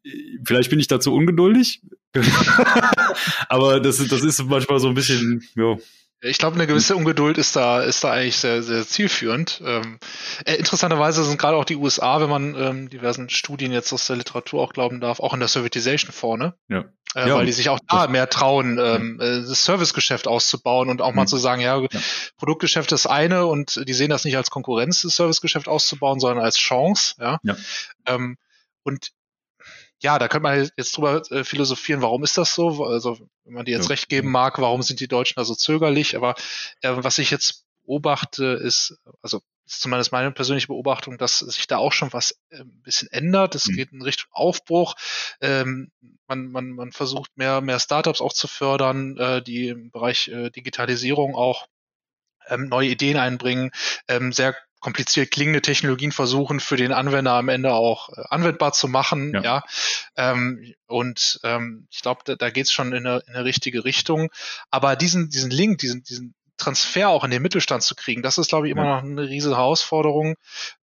[0.45, 1.83] vielleicht bin ich dazu ungeduldig.
[3.49, 5.77] Aber das, das ist manchmal so ein bisschen, ja,
[6.23, 9.63] ich glaube, eine gewisse Ungeduld ist da, ist da eigentlich sehr, sehr zielführend.
[9.65, 9.99] Ähm,
[10.45, 14.17] äh, interessanterweise sind gerade auch die USA, wenn man ähm, diversen Studien jetzt aus der
[14.17, 16.55] Literatur auch glauben darf, auch in der Servitization vorne.
[16.69, 16.85] Ja.
[17.15, 19.21] Äh, ja, weil die sich auch da mehr trauen, ähm.
[19.21, 21.29] Äh, das Servicegeschäft auszubauen und auch mal mhm.
[21.29, 21.89] zu sagen, ja, ja,
[22.37, 26.57] Produktgeschäft ist eine und die sehen das nicht als Konkurrenz, das Servicegeschäft auszubauen, sondern als
[26.57, 27.15] Chance.
[27.19, 27.41] Ja.
[27.43, 27.57] ja.
[28.07, 28.37] Ähm,
[28.85, 29.11] und
[30.03, 32.85] ja, da könnte man jetzt drüber äh, philosophieren, warum ist das so?
[32.85, 33.91] Also, wenn man dir jetzt ja.
[33.91, 36.17] recht geben mag, warum sind die Deutschen da so zögerlich?
[36.17, 36.35] Aber
[36.81, 41.79] äh, was ich jetzt beobachte, ist, also ist zumindest meine persönliche Beobachtung, dass sich da
[41.79, 43.55] auch schon was äh, ein bisschen ändert.
[43.55, 43.77] Es mhm.
[43.77, 44.95] geht in Richtung Aufbruch.
[45.41, 45.91] Ähm,
[46.27, 50.51] man, man, man versucht mehr, mehr Startups auch zu fördern, äh, die im Bereich äh,
[50.51, 51.67] Digitalisierung auch
[52.49, 53.71] ähm, neue Ideen einbringen,
[54.09, 58.89] ähm, sehr kompliziert klingende Technologien versuchen, für den Anwender am Ende auch äh, anwendbar zu
[58.89, 59.35] machen.
[59.35, 59.43] Ja.
[59.43, 59.63] ja.
[60.17, 63.85] Ähm, und ähm, ich glaube, da, da geht es schon in eine, in eine richtige
[63.85, 64.31] Richtung.
[64.71, 68.49] Aber diesen, diesen Link, diesen, diesen Transfer auch in den Mittelstand zu kriegen, das ist,
[68.49, 68.97] glaube ich, immer ja.
[68.97, 70.37] noch eine riesige Herausforderung,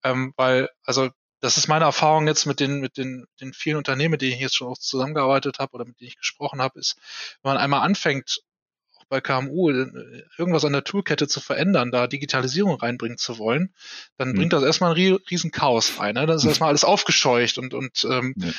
[0.04, 1.10] ähm, weil, also
[1.40, 4.40] das ist meine Erfahrung jetzt mit den, mit den, den vielen Unternehmen, mit denen ich
[4.40, 6.98] jetzt schon auch zusammengearbeitet habe oder mit denen ich gesprochen habe, ist,
[7.42, 8.42] wenn man einmal anfängt,
[9.10, 9.88] bei KMU äh,
[10.38, 13.74] irgendwas an der Toolkette zu verändern, da Digitalisierung reinbringen zu wollen,
[14.18, 14.36] dann mhm.
[14.36, 16.16] bringt das erstmal ein riesen Chaos rein.
[16.16, 16.26] Ne?
[16.26, 18.52] Das ist erstmal alles aufgescheucht und, und, ähm, ja.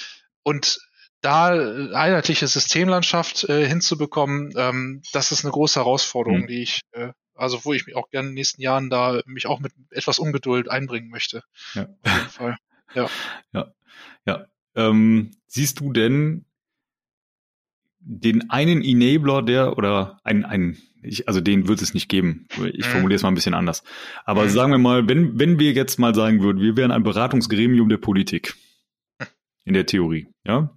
[0.43, 0.79] und
[1.21, 6.47] da äh, einheitliche Systemlandschaft äh, hinzubekommen, ähm, das ist eine große Herausforderung, mhm.
[6.47, 9.47] die ich, äh, also wo ich mich auch gerne in den nächsten Jahren da mich
[9.47, 11.43] auch mit etwas Ungeduld einbringen möchte.
[11.75, 11.89] Ja.
[12.03, 12.57] Auf jeden Fall.
[12.95, 13.09] Ja.
[13.53, 13.73] Ja.
[14.25, 14.47] ja.
[14.75, 16.47] Ähm, siehst du denn
[18.01, 22.47] den einen Enabler, der oder ein, ein ich, also den wird es nicht geben.
[22.73, 22.91] Ich mhm.
[22.91, 23.83] formuliere es mal ein bisschen anders.
[24.25, 24.49] Aber mhm.
[24.49, 27.99] sagen wir mal, wenn, wenn wir jetzt mal sagen würden, wir wären ein Beratungsgremium der
[27.99, 28.57] Politik.
[29.69, 30.75] In der Theorie, ja.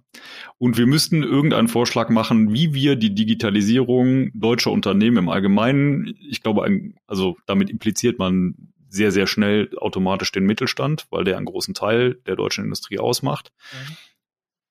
[0.58, 6.42] Und wir müssten irgendeinen Vorschlag machen, wie wir die Digitalisierung deutscher Unternehmen im Allgemeinen, ich
[6.42, 11.46] glaube, ein, also damit impliziert man sehr, sehr schnell automatisch den Mittelstand, weil der einen
[11.46, 13.50] großen Teil der deutschen Industrie ausmacht.
[13.72, 13.96] Mhm.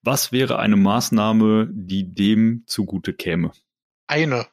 [0.04, 3.54] Was wäre eine Maßnahme, die dem zugute käme?
[4.06, 4.46] Eine.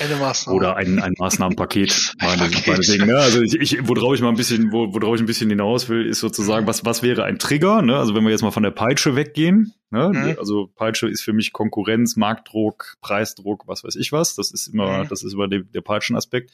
[0.00, 0.56] Eine Maßnahme.
[0.56, 3.06] Oder ein, ein Maßnahmenpaket, meine, meinetwegen.
[3.06, 3.16] Ne?
[3.16, 6.06] Also ich, ich, worauf ich mal ein bisschen, wo, worauf ich ein bisschen hinaus will,
[6.06, 7.82] ist sozusagen, was, was wäre ein Trigger?
[7.82, 7.96] Ne?
[7.96, 10.10] Also wenn wir jetzt mal von der Peitsche weggehen, ne?
[10.14, 10.36] Mhm.
[10.38, 14.36] also Peitsche ist für mich Konkurrenz, Marktdruck, Preisdruck, was weiß ich was.
[14.36, 15.08] Das ist immer, mhm.
[15.08, 16.52] das ist immer der, der Peitschenaspekt.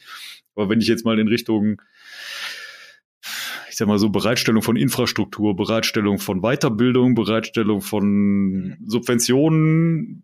[0.55, 1.81] Aber wenn ich jetzt mal in Richtung
[3.69, 8.77] ich sag mal so, Bereitstellung von Infrastruktur, Bereitstellung von Weiterbildung, Bereitstellung von mhm.
[8.85, 10.23] Subventionen,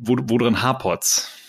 [0.00, 1.39] wo, wo dran hapert's?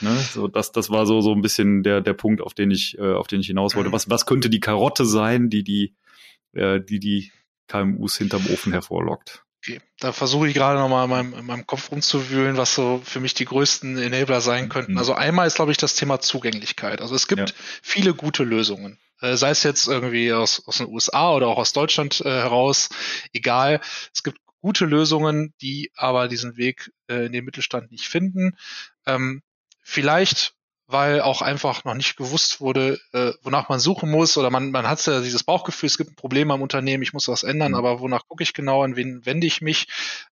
[0.00, 0.14] Ne?
[0.16, 3.12] So, das, das war so, so ein bisschen der, der Punkt, auf den ich, äh,
[3.12, 3.92] auf den ich hinaus wollte.
[3.92, 5.94] Was, was könnte die Karotte sein, die die,
[6.52, 7.32] äh, die, die
[7.68, 9.44] KMUs hinterm Ofen hervorlockt?
[9.58, 9.80] Okay.
[9.98, 13.34] Da versuche ich gerade nochmal in meinem, in meinem Kopf rumzuwühlen, was so für mich
[13.34, 14.92] die größten Enabler sein könnten.
[14.92, 14.98] Mhm.
[14.98, 17.00] Also einmal ist, glaube ich, das Thema Zugänglichkeit.
[17.02, 17.56] Also es gibt ja.
[17.82, 18.98] viele gute Lösungen.
[19.20, 22.88] Äh, sei es jetzt irgendwie aus, aus den USA oder auch aus Deutschland äh, heraus,
[23.32, 23.80] egal.
[24.14, 28.56] Es gibt gute Lösungen, die aber diesen Weg äh, in den Mittelstand nicht finden.
[29.06, 29.42] Ähm,
[29.90, 30.52] Vielleicht,
[30.86, 34.86] weil auch einfach noch nicht gewusst wurde, äh, wonach man suchen muss oder man, man
[34.86, 37.78] hat ja dieses Bauchgefühl, es gibt ein Problem am Unternehmen, ich muss was ändern, mhm.
[37.78, 39.86] aber wonach gucke ich genau, an wen wende ich mich?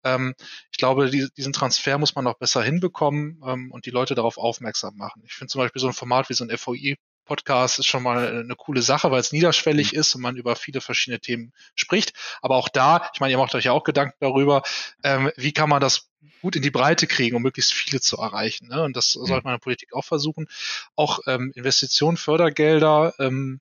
[0.03, 0.35] Ähm,
[0.71, 4.37] ich glaube, die, diesen Transfer muss man noch besser hinbekommen ähm, und die Leute darauf
[4.37, 5.23] aufmerksam machen.
[5.25, 8.43] Ich finde zum Beispiel so ein Format wie so ein FOI Podcast ist schon mal
[8.43, 9.99] eine coole Sache, weil es niederschwellig mhm.
[9.99, 12.13] ist und man über viele verschiedene Themen spricht.
[12.41, 14.63] Aber auch da, ich meine, ihr macht euch ja auch Gedanken darüber,
[15.03, 16.09] ähm, wie kann man das
[16.41, 18.67] gut in die Breite kriegen, um möglichst viele zu erreichen.
[18.67, 18.83] Ne?
[18.83, 19.25] Und das mhm.
[19.25, 20.47] sollte man in der Politik auch versuchen.
[20.95, 23.59] Auch ähm, Investitionen, Fördergelder ähm,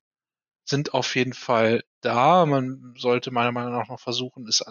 [0.64, 2.46] sind auf jeden Fall da.
[2.46, 4.62] Man sollte meiner Meinung nach noch versuchen, es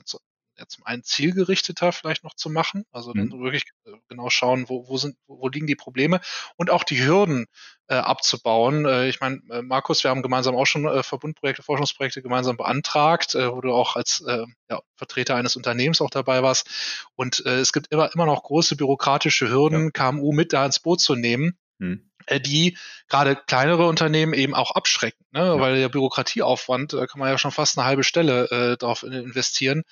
[0.58, 3.44] ja, zum einen zielgerichteter vielleicht noch zu machen, also dann mhm.
[3.44, 6.22] wirklich äh, genau schauen, wo, wo sind, wo liegen die Probleme
[6.58, 7.48] und auch die Hürden
[7.88, 8.86] äh, abzubauen.
[8.86, 13.36] Äh, ich meine, äh, Markus, wir haben gemeinsam auch schon äh, Verbundprojekte, Forschungsprojekte gemeinsam beantragt,
[13.36, 16.70] äh, wo du auch als äh, ja, Vertreter eines Unternehmens auch dabei warst.
[17.16, 20.12] Und äh, es gibt immer, immer noch große bürokratische Hürden, ja.
[20.12, 21.58] KMU mit da ins Boot zu nehmen.
[21.80, 22.10] Mhm.
[22.26, 22.78] Äh, die
[23.10, 25.40] gerade kleinere Unternehmen eben auch abschrecken, ne?
[25.40, 25.60] Ja.
[25.60, 29.84] weil der Bürokratieaufwand, da kann man ja schon fast eine halbe Stelle äh, darauf investieren,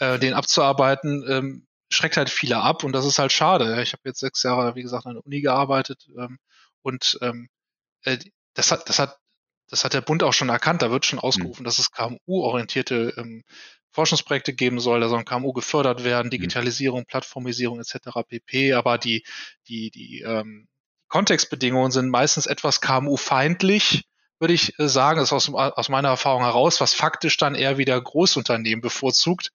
[0.00, 3.80] äh, den abzuarbeiten, ähm, schreckt halt viele ab und das ist halt schade.
[3.82, 6.38] Ich habe jetzt sechs Jahre, wie gesagt, an der Uni gearbeitet ähm,
[6.82, 7.48] und ähm,
[8.02, 8.18] äh,
[8.54, 9.18] das hat, das hat,
[9.68, 10.82] das hat der Bund auch schon erkannt.
[10.82, 11.64] Da wird schon ausgerufen, mhm.
[11.64, 13.44] dass es KMU-orientierte ähm,
[13.96, 16.32] Forschungsprojekte geben soll, da sollen KMU gefördert werden, mhm.
[16.32, 18.20] Digitalisierung, Plattformisierung etc.
[18.28, 18.74] pp.
[18.74, 19.24] Aber die,
[19.68, 20.68] die, die ähm,
[21.08, 25.18] Kontextbedingungen sind meistens etwas KMU-feindlich, würde ich äh, sagen.
[25.18, 29.52] Das ist aus, aus, meiner Erfahrung heraus, was faktisch dann eher wieder Großunternehmen bevorzugt,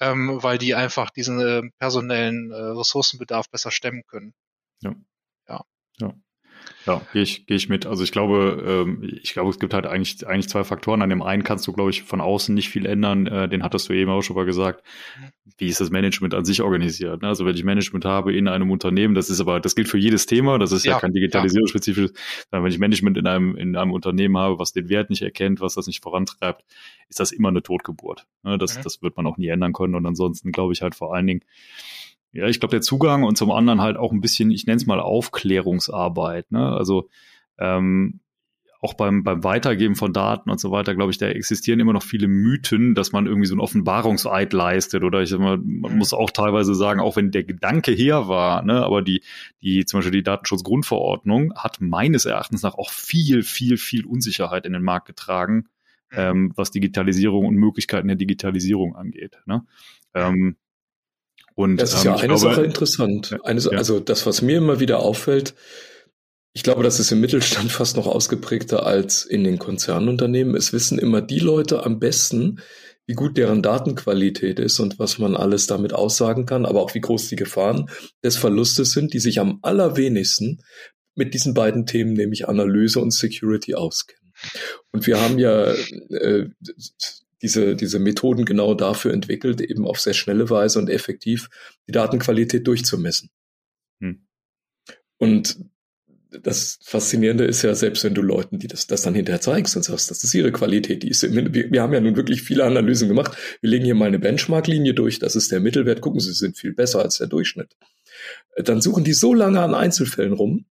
[0.00, 4.34] ähm, weil die einfach diesen äh, personellen äh, Ressourcenbedarf besser stemmen können.
[4.80, 4.94] Ja.
[5.48, 5.64] Ja.
[5.98, 6.14] ja.
[6.86, 7.86] Ja, gehe ich, geh ich mit.
[7.86, 11.02] Also ich glaube, ähm, ich glaube, es gibt halt eigentlich, eigentlich zwei Faktoren.
[11.02, 13.26] An dem einen kannst du, glaube ich, von außen nicht viel ändern.
[13.26, 14.82] Äh, den hattest du eben auch schon mal gesagt.
[15.56, 17.22] Wie ist das Management an sich organisiert?
[17.22, 17.28] Ne?
[17.28, 20.26] Also wenn ich Management habe in einem Unternehmen, das ist aber, das gilt für jedes
[20.26, 22.12] Thema, das ist ja, ja kein digitalisierungsspezifisches,
[22.50, 25.60] sondern wenn ich Management in einem, in einem Unternehmen habe, was den Wert nicht erkennt,
[25.60, 26.64] was das nicht vorantreibt,
[27.08, 28.26] ist das immer eine Totgeburt.
[28.44, 28.58] Ne?
[28.58, 28.82] Das, mhm.
[28.82, 29.94] das wird man auch nie ändern können.
[29.94, 31.42] Und ansonsten glaube ich halt vor allen Dingen,
[32.32, 34.86] ja, ich glaube, der Zugang und zum anderen halt auch ein bisschen, ich nenne es
[34.86, 36.50] mal Aufklärungsarbeit.
[36.52, 36.64] Ne?
[36.64, 37.08] Also
[37.58, 38.20] ähm,
[38.80, 42.02] auch beim, beim Weitergeben von Daten und so weiter, glaube ich, da existieren immer noch
[42.04, 45.02] viele Mythen, dass man irgendwie so einen Offenbarungseid leistet.
[45.02, 45.98] Oder ich sag mal, man mhm.
[45.98, 49.22] muss auch teilweise sagen, auch wenn der Gedanke her war, ne, aber die,
[49.62, 54.74] die, zum Beispiel die Datenschutzgrundverordnung hat meines Erachtens nach auch viel, viel, viel Unsicherheit in
[54.74, 55.66] den Markt getragen,
[56.12, 56.18] mhm.
[56.18, 59.38] ähm, was Digitalisierung und Möglichkeiten der Digitalisierung angeht.
[59.46, 59.64] Ne?
[60.14, 60.56] Ähm,
[61.58, 63.36] und, das ist ähm, ja eine glaube, Sache interessant.
[63.42, 63.70] Eine, ja.
[63.70, 65.56] Also das, was mir immer wieder auffällt,
[66.52, 70.54] ich glaube, das ist im Mittelstand fast noch ausgeprägter als in den Konzernunternehmen.
[70.54, 72.60] Es wissen immer die Leute am besten,
[73.06, 77.00] wie gut deren Datenqualität ist und was man alles damit aussagen kann, aber auch wie
[77.00, 77.90] groß die Gefahren
[78.22, 80.62] des Verlustes sind, die sich am allerwenigsten
[81.16, 84.32] mit diesen beiden Themen, nämlich Analyse und Security, auskennen.
[84.92, 86.50] Und wir haben ja äh,
[87.42, 91.48] diese, diese Methoden genau dafür entwickelt, eben auf sehr schnelle Weise und effektiv
[91.86, 93.30] die Datenqualität durchzumessen.
[94.00, 94.26] Hm.
[95.18, 95.58] Und
[96.30, 99.82] das Faszinierende ist ja, selbst wenn du Leuten, die das, das dann hinterher zeigst und
[99.82, 103.08] sagst, das ist ihre Qualität, die ist, wir, wir haben ja nun wirklich viele Analysen
[103.08, 103.36] gemacht.
[103.62, 106.00] Wir legen hier mal eine Benchmark-Linie durch, das ist der Mittelwert.
[106.00, 107.76] Gucken Sie, Sie sind viel besser als der Durchschnitt.
[108.56, 110.66] Dann suchen die so lange an Einzelfällen rum,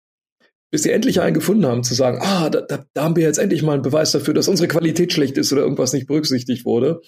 [0.70, 3.40] bis sie endlich einen gefunden haben, zu sagen, ah, da, da, da haben wir jetzt
[3.40, 7.02] endlich mal einen Beweis dafür, dass unsere Qualität schlecht ist oder irgendwas nicht berücksichtigt wurde.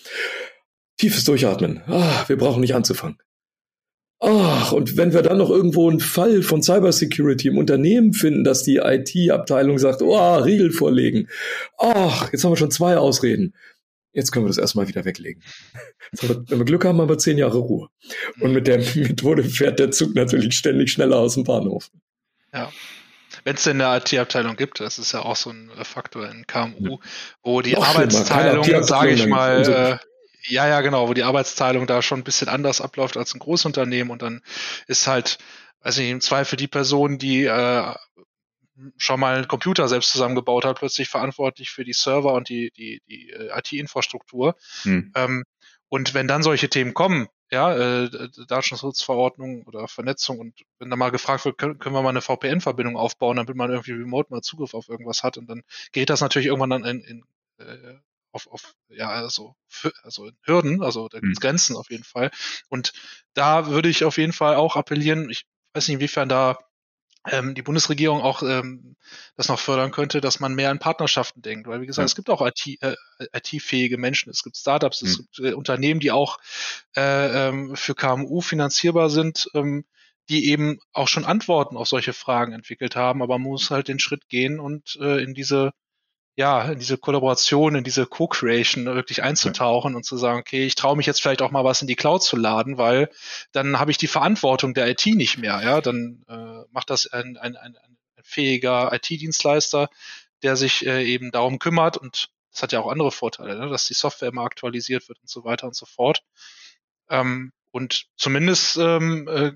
[0.97, 1.81] Tiefes Durchatmen.
[1.87, 3.17] Ah, wir brauchen nicht anzufangen.
[4.21, 8.63] Ach, und wenn wir dann noch irgendwo einen Fall von Cybersecurity im Unternehmen finden, dass
[8.63, 11.29] die IT-Abteilung sagt, oh, Riegel vorlegen.
[11.77, 13.55] Ach, jetzt haben wir schon zwei Ausreden.
[14.11, 15.41] Jetzt können wir das erstmal wieder weglegen.
[16.19, 17.87] Wir, wenn wir Glück haben, haben wir zehn Jahre Ruhe.
[18.41, 21.89] Und mit der Methode fährt der Zug natürlich ständig schneller aus dem Bahnhof.
[22.53, 22.69] Ja.
[23.43, 26.99] Wenn es denn eine IT-Abteilung gibt, das ist ja auch so ein Faktor in KMU,
[27.41, 30.05] wo die Noch Arbeitsteilung, sage ich mal, äh,
[30.47, 34.11] ja, ja, genau, wo die Arbeitsteilung da schon ein bisschen anders abläuft als ein Großunternehmen
[34.11, 34.41] und dann
[34.87, 35.37] ist halt,
[35.81, 37.93] weiß nicht, im Zweifel die Person, die äh,
[38.97, 43.01] schon mal einen Computer selbst zusammengebaut hat, plötzlich verantwortlich für die Server und die, die,
[43.07, 44.55] die äh, IT-Infrastruktur.
[44.83, 45.11] Hm.
[45.15, 45.43] Ähm,
[45.89, 51.09] und wenn dann solche Themen kommen, ja, äh, Datenschutzverordnung oder Vernetzung und wenn da mal
[51.09, 54.73] gefragt wird, können, können wir mal eine VPN-Verbindung aufbauen, damit man irgendwie remote mal Zugriff
[54.73, 57.23] auf irgendwas hat und dann geht das natürlich irgendwann dann in, in
[57.57, 57.95] äh,
[58.31, 59.55] auf, auf ja, also,
[60.03, 61.41] also Hürden, also da gibt es mhm.
[61.41, 62.31] Grenzen auf jeden Fall.
[62.69, 62.93] Und
[63.33, 66.59] da würde ich auf jeden Fall auch appellieren, ich weiß nicht, inwiefern da
[67.27, 68.95] ähm, die Bundesregierung auch ähm,
[69.35, 71.67] das noch fördern könnte, dass man mehr an Partnerschaften denkt.
[71.67, 72.05] Weil, wie gesagt, ja.
[72.05, 72.95] es gibt auch IT, äh,
[73.33, 75.07] IT-fähige Menschen, es gibt Startups, mhm.
[75.07, 76.37] es gibt äh, Unternehmen, die auch
[76.95, 79.85] äh, ähm, für KMU finanzierbar sind, ähm,
[80.29, 83.99] die eben auch schon Antworten auf solche Fragen entwickelt haben, aber man muss halt den
[83.99, 85.71] Schritt gehen und äh, in diese
[86.39, 89.97] ja, in diese Kollaboration, in diese Co-Creation wirklich einzutauchen ja.
[89.97, 92.23] und zu sagen, okay, ich traue mich jetzt vielleicht auch mal was in die Cloud
[92.23, 93.09] zu laden, weil
[93.51, 95.61] dann habe ich die Verantwortung der IT nicht mehr.
[95.61, 99.89] Ja, dann äh, macht das ein, ein, ein, ein fähiger IT-Dienstleister,
[100.41, 103.67] der sich äh, eben darum kümmert und das hat ja auch andere Vorteile, ne?
[103.67, 106.23] dass die Software immer aktualisiert wird und so weiter und so fort.
[107.09, 109.51] Ähm, und zumindest ähm, äh,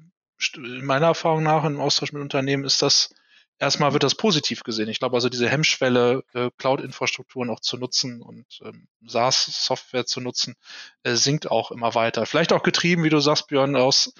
[0.57, 3.15] in meiner Erfahrung nach im Austausch mit Unternehmen ist das
[3.63, 4.89] erstmal wird das positiv gesehen.
[4.89, 10.55] Ich glaube also diese Hemmschwelle, äh, Cloud-Infrastrukturen auch zu nutzen und ähm, SaaS-Software zu nutzen,
[11.03, 12.25] äh, sinkt auch immer weiter.
[12.25, 14.13] Vielleicht auch getrieben, wie du sagst, Björn, aus,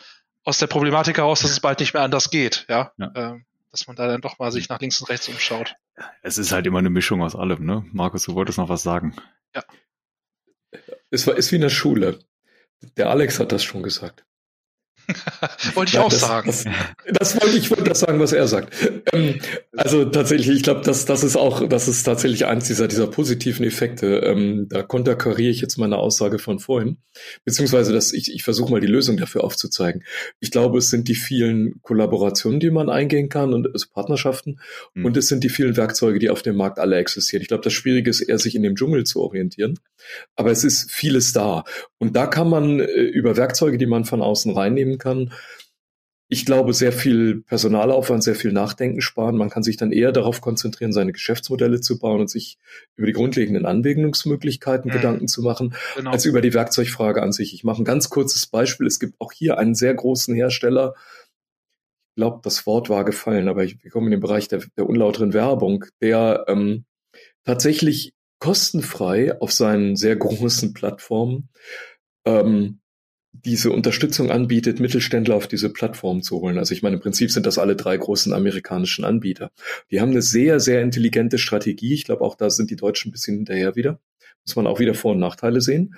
[0.43, 2.91] aus der Problematik heraus, dass es bald nicht mehr anders geht, ja.
[2.97, 3.11] ja.
[3.15, 5.75] Ähm, dass man da dann doch mal sich nach links und rechts umschaut.
[6.21, 7.85] Es ist halt immer eine Mischung aus allem, ne?
[7.91, 9.15] Markus, du wolltest noch was sagen.
[9.55, 9.63] Ja.
[11.09, 12.19] Es war, ist wie in der Schule.
[12.97, 14.25] Der Alex hat das schon gesagt.
[15.75, 16.47] wollte ich ja, auch das, sagen.
[16.47, 16.65] Das,
[17.05, 18.73] das, wollte ich wollte das sagen, was er sagt.
[19.11, 19.39] Ähm,
[19.75, 23.65] also tatsächlich, ich glaube, das, das ist auch, das ist tatsächlich eins dieser, dieser positiven
[23.65, 24.17] Effekte.
[24.25, 26.97] Ähm, da konterkariere ich jetzt meine Aussage von vorhin,
[27.45, 30.03] beziehungsweise dass ich, ich versuche mal die Lösung dafür aufzuzeigen.
[30.39, 34.59] Ich glaube, es sind die vielen Kollaborationen, die man eingehen kann und also Partnerschaften,
[34.93, 35.05] mhm.
[35.05, 37.41] und es sind die vielen Werkzeuge, die auf dem Markt alle existieren.
[37.41, 39.79] Ich glaube, das Schwierige ist eher, sich in dem Dschungel zu orientieren.
[40.35, 41.63] Aber es ist vieles da.
[41.97, 45.31] Und da kann man äh, über Werkzeuge, die man von außen reinnehmen kann,
[46.33, 49.37] ich glaube, sehr viel Personalaufwand, sehr viel Nachdenken sparen.
[49.37, 52.57] Man kann sich dann eher darauf konzentrieren, seine Geschäftsmodelle zu bauen und sich
[52.95, 54.95] über die grundlegenden Anwendungsmöglichkeiten mhm.
[54.95, 56.11] Gedanken zu machen, genau.
[56.11, 57.53] als über die Werkzeugfrage an sich.
[57.53, 58.87] Ich mache ein ganz kurzes Beispiel.
[58.87, 60.95] Es gibt auch hier einen sehr großen Hersteller.
[62.15, 64.89] Ich glaube, das Wort war gefallen, aber ich, wir kommen in den Bereich der, der
[64.89, 66.85] unlauteren Werbung, der ähm,
[67.43, 71.49] tatsächlich kostenfrei auf seinen sehr großen Plattformen
[72.25, 72.79] ähm,
[73.33, 76.57] diese Unterstützung anbietet, Mittelständler auf diese Plattform zu holen.
[76.57, 79.51] Also ich meine, im Prinzip sind das alle drei großen amerikanischen Anbieter.
[79.91, 81.93] Die haben eine sehr, sehr intelligente Strategie.
[81.93, 83.99] Ich glaube, auch da sind die Deutschen ein bisschen hinterher wieder.
[84.45, 85.95] Muss man auch wieder Vor- und Nachteile sehen.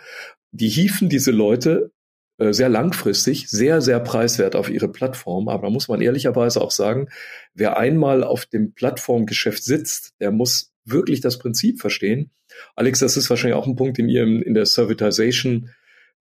[0.52, 1.92] Die hieven diese Leute
[2.38, 5.50] äh, sehr langfristig, sehr, sehr preiswert auf ihre Plattform.
[5.50, 7.10] Aber da muss man ehrlicherweise auch sagen,
[7.54, 12.32] wer einmal auf dem Plattformgeschäft sitzt, der muss wirklich das Prinzip verstehen.
[12.76, 15.70] Alex, das ist wahrscheinlich auch ein Punkt, den ihr in der Servitization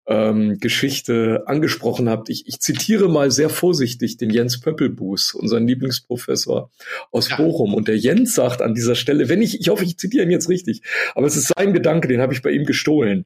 [0.08, 2.30] ähm, Geschichte angesprochen habt.
[2.30, 6.72] Ich, ich zitiere mal sehr vorsichtig den Jens Pöppelbuß, unseren Lieblingsprofessor
[7.12, 7.36] aus ja.
[7.38, 7.74] Bochum.
[7.74, 10.49] Und der Jens sagt an dieser Stelle, wenn ich, ich hoffe, ich zitiere ihn jetzt
[10.49, 10.82] richtig,
[11.14, 13.26] aber es ist sein Gedanke, den habe ich bei ihm gestohlen.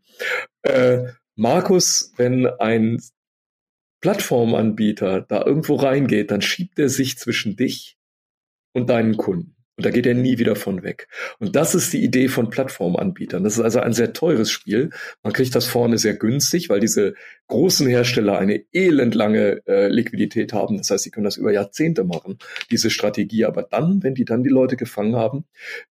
[0.64, 1.04] Äh,
[1.36, 3.02] Markus, wenn ein
[4.02, 7.98] Plattformanbieter da irgendwo reingeht, dann schiebt er sich zwischen dich
[8.74, 9.56] und deinen Kunden.
[9.82, 11.08] Und da geht er nie wieder von weg.
[11.40, 13.44] Und das ist die Idee von Plattformanbietern.
[13.44, 14.92] Das ist also ein sehr teures Spiel.
[15.24, 17.16] Man kriegt das vorne sehr günstig, weil diese
[17.48, 20.78] großen Hersteller eine elendlange äh, Liquidität haben.
[20.78, 22.38] Das heißt, sie können das über Jahrzehnte machen,
[22.70, 23.44] diese Strategie.
[23.46, 25.46] Aber dann, wenn die dann die Leute gefangen haben,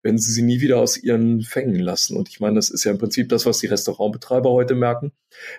[0.05, 2.16] werden sie sie nie wieder aus ihren Fängen lassen.
[2.16, 5.11] Und ich meine, das ist ja im Prinzip das, was die Restaurantbetreiber heute merken.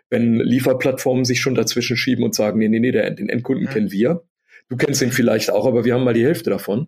[0.09, 3.73] Wenn Lieferplattformen sich schon dazwischen schieben und sagen, nee, nee, nee, den Endkunden ja.
[3.73, 4.23] kennen wir,
[4.71, 6.87] Du kennst ihn vielleicht auch, aber wir haben mal die Hälfte davon.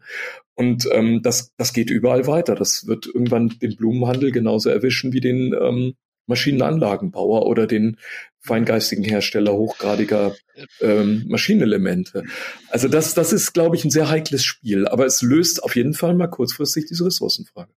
[0.56, 2.56] Und ähm, das, das geht überall weiter.
[2.56, 7.98] Das wird irgendwann den Blumenhandel genauso erwischen wie den ähm, Maschinenanlagenbauer oder den
[8.40, 10.34] feingeistigen Hersteller hochgradiger
[10.80, 12.24] ähm, Maschinenelemente.
[12.70, 15.94] Also das, das ist, glaube ich, ein sehr heikles Spiel, aber es löst auf jeden
[15.94, 17.74] Fall mal kurzfristig diese Ressourcenfrage.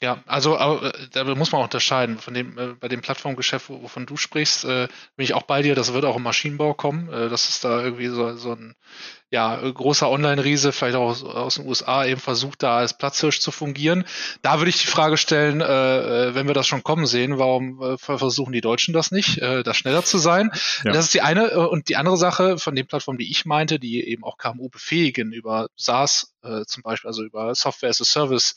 [0.00, 2.18] Ja, also äh, da muss man auch unterscheiden.
[2.18, 4.86] Von dem, äh, bei dem Plattformgeschäft, wovon du sprichst, äh,
[5.16, 7.08] bin ich auch bei dir, das wird auch im Maschinenbau kommen.
[7.08, 8.76] Das ist da irgendwie so, so ein
[9.30, 13.50] ja, großer Online-Riese, vielleicht auch aus, aus, den USA, eben versucht, da als Platzhirsch zu
[13.50, 14.04] fungieren.
[14.40, 17.82] Da würde ich die Frage stellen, äh, äh, wenn wir das schon kommen sehen, warum
[17.82, 20.50] äh, versuchen die Deutschen das nicht, äh, da schneller zu sein?
[20.84, 20.92] Ja.
[20.92, 21.50] Das ist die eine.
[21.50, 24.70] Äh, und die andere Sache von den Plattformen, die ich meinte, die eben auch KMU
[24.70, 28.56] befähigen, über SaaS äh, zum Beispiel, also über Software as a Service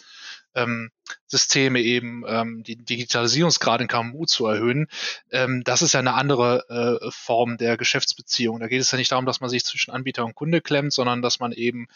[0.54, 0.92] ähm,
[1.28, 4.88] Systeme eben ähm, die Digitalisierungsgrad in KMU zu erhöhen,
[5.32, 8.60] ähm, das ist ja eine andere äh, Form der Geschäftsbeziehung.
[8.60, 11.22] Da geht es ja nicht darum, dass man sich zwischen Anbieter und Kunde klemmt, sondern
[11.22, 11.88] dass man eben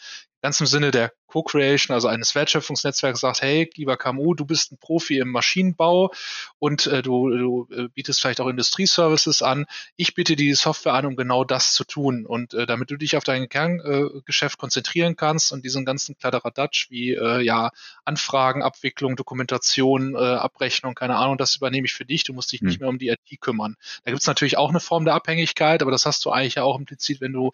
[0.42, 4.78] ganz im Sinne der Co-Creation, also eines Wertschöpfungsnetzwerks sagt, hey, lieber KMU, du bist ein
[4.78, 6.12] Profi im Maschinenbau
[6.58, 9.66] und äh, du, du äh, bietest vielleicht auch Industrieservices an.
[9.96, 12.26] Ich biete die Software an, um genau das zu tun.
[12.26, 16.90] Und äh, damit du dich auf dein Kerngeschäft äh, konzentrieren kannst und diesen ganzen Kladderadatsch
[16.90, 17.70] wie äh, ja
[18.04, 22.22] Anfragen, Abwicklung, Dokumentation, äh, Abrechnung, keine Ahnung, das übernehme ich für dich.
[22.24, 22.68] Du musst dich hm.
[22.68, 23.76] nicht mehr um die IT kümmern.
[24.04, 26.62] Da gibt es natürlich auch eine Form der Abhängigkeit, aber das hast du eigentlich ja
[26.62, 27.52] auch implizit, wenn du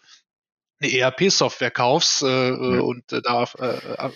[0.83, 2.81] eine ERP-Software kaufst äh, ja.
[2.81, 4.09] und äh, da äh,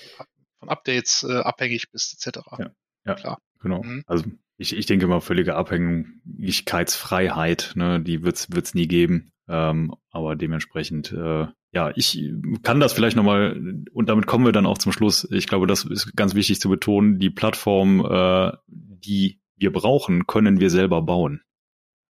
[0.59, 2.39] von Updates äh, abhängig bist, etc.
[2.57, 2.69] Ja,
[3.05, 3.39] ja klar.
[3.61, 3.83] Genau.
[3.83, 4.03] Mhm.
[4.07, 4.25] Also
[4.57, 9.31] ich, ich denke mal, völlige Abhängigkeitsfreiheit, ne, die wird's wird's nie geben.
[9.47, 12.21] Ähm, aber dementsprechend, äh, ja, ich
[12.63, 15.27] kann das vielleicht nochmal, und damit kommen wir dann auch zum Schluss.
[15.31, 17.19] Ich glaube, das ist ganz wichtig zu betonen.
[17.19, 21.41] Die Plattform, äh, die wir brauchen, können wir selber bauen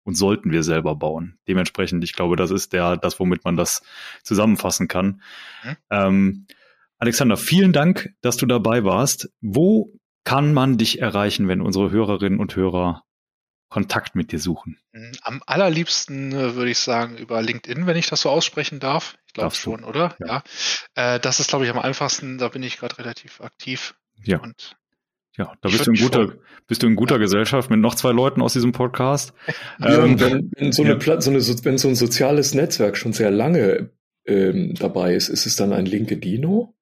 [0.03, 1.37] und sollten wir selber bauen.
[1.47, 3.83] Dementsprechend, ich glaube, das ist der, das, womit man das
[4.23, 5.21] zusammenfassen kann.
[5.63, 5.77] Mhm.
[5.89, 6.47] Ähm,
[6.97, 9.31] Alexander, vielen Dank, dass du dabei warst.
[9.41, 9.93] Wo
[10.23, 13.03] kann man dich erreichen, wenn unsere Hörerinnen und Hörer
[13.69, 14.77] Kontakt mit dir suchen?
[14.91, 15.11] Mhm.
[15.21, 19.17] Am allerliebsten äh, würde ich sagen über LinkedIn, wenn ich das so aussprechen darf.
[19.27, 20.15] Ich glaube schon, oder?
[20.19, 20.43] Ja.
[20.95, 21.15] ja.
[21.15, 22.37] Äh, das ist, glaube ich, am einfachsten.
[22.37, 23.95] Da bin ich gerade relativ aktiv.
[24.23, 24.39] Ja.
[24.39, 24.75] Und
[25.37, 26.33] ja, da bist du, in guter,
[26.67, 27.17] bist du in guter.
[27.17, 29.33] Gesellschaft mit noch zwei Leuten aus diesem Podcast.
[29.79, 31.21] Ja, ähm, wenn, wenn, so eine, ja.
[31.21, 33.91] so eine, wenn so ein soziales Netzwerk schon sehr lange
[34.25, 36.75] ähm, dabei ist, ist es dann ein linke Dino?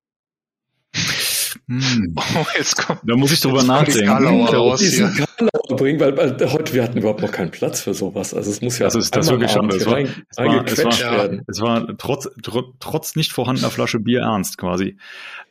[1.70, 2.16] Hm.
[2.36, 4.10] Oh, jetzt kommt, da muss ich drüber nachdenken.
[4.10, 8.34] Raus diesen Karlauer bringen, weil, weil, heute wir hatten überhaupt noch keinen Platz für sowas.
[8.34, 9.70] Also es muss ja das ist das wirklich schon.
[9.70, 14.22] Es war, es war, es war, es war trotz, tr trotz nicht vorhandener Flasche Bier
[14.22, 14.98] ernst quasi.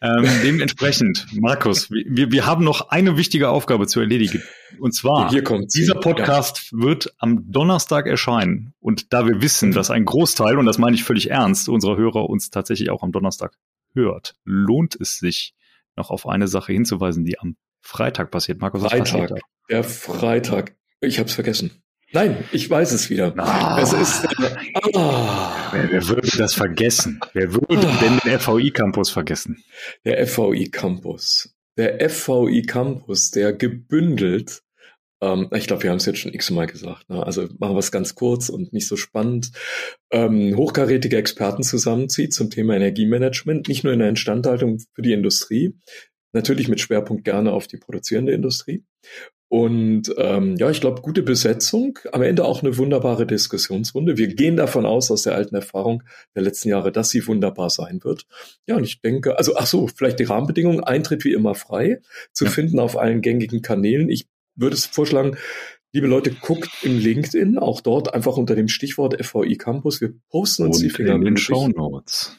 [0.01, 4.43] Ähm, dementsprechend, Markus, wir, wir haben noch eine wichtige Aufgabe zu erledigen.
[4.81, 6.79] Und zwar, Hier kommt dieser Podcast ja.
[6.79, 8.75] wird am Donnerstag erscheinen.
[8.81, 12.29] Und da wir wissen, dass ein Großteil, und das meine ich völlig ernst, unserer Hörer
[12.29, 13.55] uns tatsächlich auch am Donnerstag
[13.95, 15.55] hört, lohnt es sich,
[15.99, 18.61] noch auf eine Sache hinzuweisen, die am Freitag passiert.
[18.61, 19.37] Markus, was Freitag, passiert da?
[19.69, 20.77] Der Freitag.
[21.01, 21.83] Ich habe es vergessen.
[22.13, 23.35] Nein, ich weiß es wieder.
[23.37, 24.25] Ah, es ist.
[24.25, 27.21] Äh, ah, wer, wer, würde das vergessen?
[27.35, 29.63] Wer würde ah, denn den FVI Campus vergessen?
[30.07, 31.55] Der FVI Campus.
[31.77, 34.63] Der FVI Campus, der gebündelt
[35.21, 37.09] ähm, ich glaube, wir haben es jetzt schon x-mal gesagt.
[37.09, 37.25] Ne?
[37.25, 39.51] Also machen wir es ganz kurz und nicht so spannend.
[40.11, 45.75] Ähm, hochkarätige Experten zusammenzieht zum Thema Energiemanagement, nicht nur in der Instandhaltung für die Industrie,
[46.33, 48.85] natürlich mit Schwerpunkt gerne auf die produzierende Industrie.
[49.51, 54.19] Und ähm, ja, ich glaube, gute Besetzung, am Ende auch eine wunderbare Diskussionsrunde.
[54.19, 56.03] Wir gehen davon aus, aus der alten Erfahrung
[56.37, 58.27] der letzten Jahre, dass sie wunderbar sein wird.
[58.67, 62.03] Ja, und ich denke, also ach so, vielleicht die Rahmenbedingungen, Eintritt wie immer frei,
[62.35, 62.51] zu ja.
[62.51, 64.11] finden auf allen gängigen Kanälen.
[64.11, 65.37] Ich würde es vorschlagen,
[65.93, 70.01] liebe Leute, guckt im LinkedIn, auch dort einfach unter dem Stichwort FVI Campus.
[70.01, 72.37] Wir posten uns Und die Finger in den Show Notes.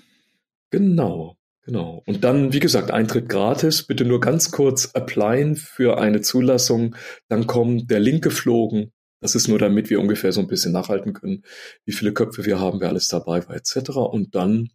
[0.71, 1.35] Genau.
[1.65, 2.01] Genau.
[2.07, 3.83] Und dann, wie gesagt, Eintritt gratis.
[3.83, 6.95] Bitte nur ganz kurz applyen für eine Zulassung.
[7.27, 8.91] Dann kommt der Link geflogen.
[9.21, 11.43] Das ist nur, damit wir ungefähr so ein bisschen nachhalten können,
[11.85, 13.89] wie viele Köpfe wir haben, wer alles dabei war, etc.
[13.97, 14.69] Und dann,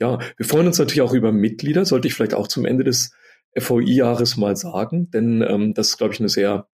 [0.00, 1.84] ja, wir freuen uns natürlich auch über Mitglieder.
[1.84, 3.12] Sollte ich vielleicht auch zum Ende des
[3.56, 6.68] FVI-Jahres mal sagen, denn ähm, das ist, glaube ich, eine sehr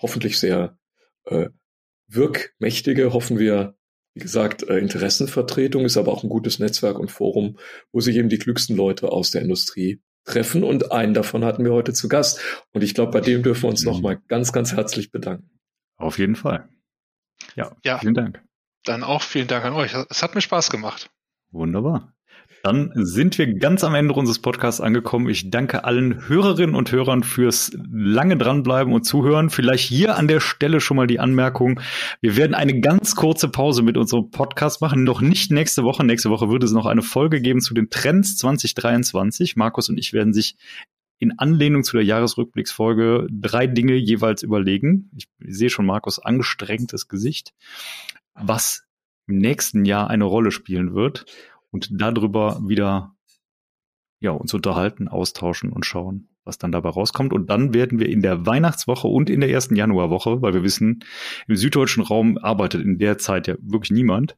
[0.00, 0.78] hoffentlich sehr
[1.26, 1.48] äh,
[2.08, 3.76] wirkmächtige, hoffen wir,
[4.14, 7.58] wie gesagt, äh, Interessenvertretung, ist aber auch ein gutes Netzwerk und Forum,
[7.92, 10.64] wo sich eben die klügsten Leute aus der Industrie treffen.
[10.64, 12.40] Und einen davon hatten wir heute zu Gast.
[12.72, 13.92] Und ich glaube, bei dem dürfen wir uns mhm.
[13.92, 15.50] nochmal ganz, ganz herzlich bedanken.
[15.96, 16.68] Auf jeden Fall.
[17.56, 18.42] Ja, ja, vielen Dank.
[18.84, 19.94] Dann auch vielen Dank an euch.
[20.08, 21.10] Es hat mir Spaß gemacht.
[21.50, 22.14] Wunderbar.
[22.62, 25.28] Dann sind wir ganz am Ende unseres Podcasts angekommen.
[25.30, 29.48] Ich danke allen Hörerinnen und Hörern fürs lange dranbleiben und zuhören.
[29.48, 31.80] Vielleicht hier an der Stelle schon mal die Anmerkung.
[32.20, 35.04] Wir werden eine ganz kurze Pause mit unserem Podcast machen.
[35.04, 36.04] Noch nicht nächste Woche.
[36.04, 39.56] Nächste Woche wird es noch eine Folge geben zu den Trends 2023.
[39.56, 40.56] Markus und ich werden sich
[41.18, 45.10] in Anlehnung zu der Jahresrückblicksfolge drei Dinge jeweils überlegen.
[45.16, 47.52] Ich sehe schon Markus angestrengtes Gesicht,
[48.34, 48.84] was
[49.26, 51.24] im nächsten Jahr eine Rolle spielen wird
[51.70, 53.14] und darüber wieder
[54.20, 57.32] ja, uns unterhalten, austauschen und schauen, was dann dabei rauskommt.
[57.32, 61.04] Und dann werden wir in der Weihnachtswoche und in der ersten Januarwoche, weil wir wissen,
[61.48, 64.36] im süddeutschen Raum arbeitet in der Zeit ja wirklich niemand,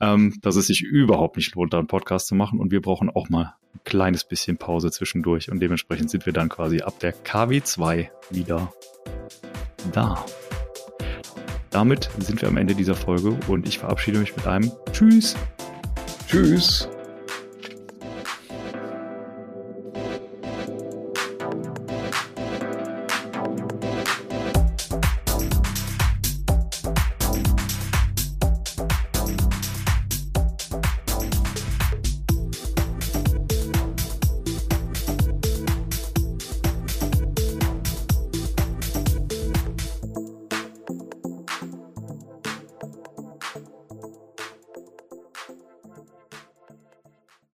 [0.00, 2.60] ähm, dass es sich überhaupt nicht lohnt, da einen Podcast zu machen.
[2.60, 5.50] Und wir brauchen auch mal ein kleines bisschen Pause zwischendurch.
[5.50, 8.72] Und dementsprechend sind wir dann quasi ab der KW2 wieder
[9.92, 10.24] da.
[11.70, 15.36] Damit sind wir am Ende dieser Folge und ich verabschiede mich mit einem Tschüss.
[16.36, 16.86] Tschüss.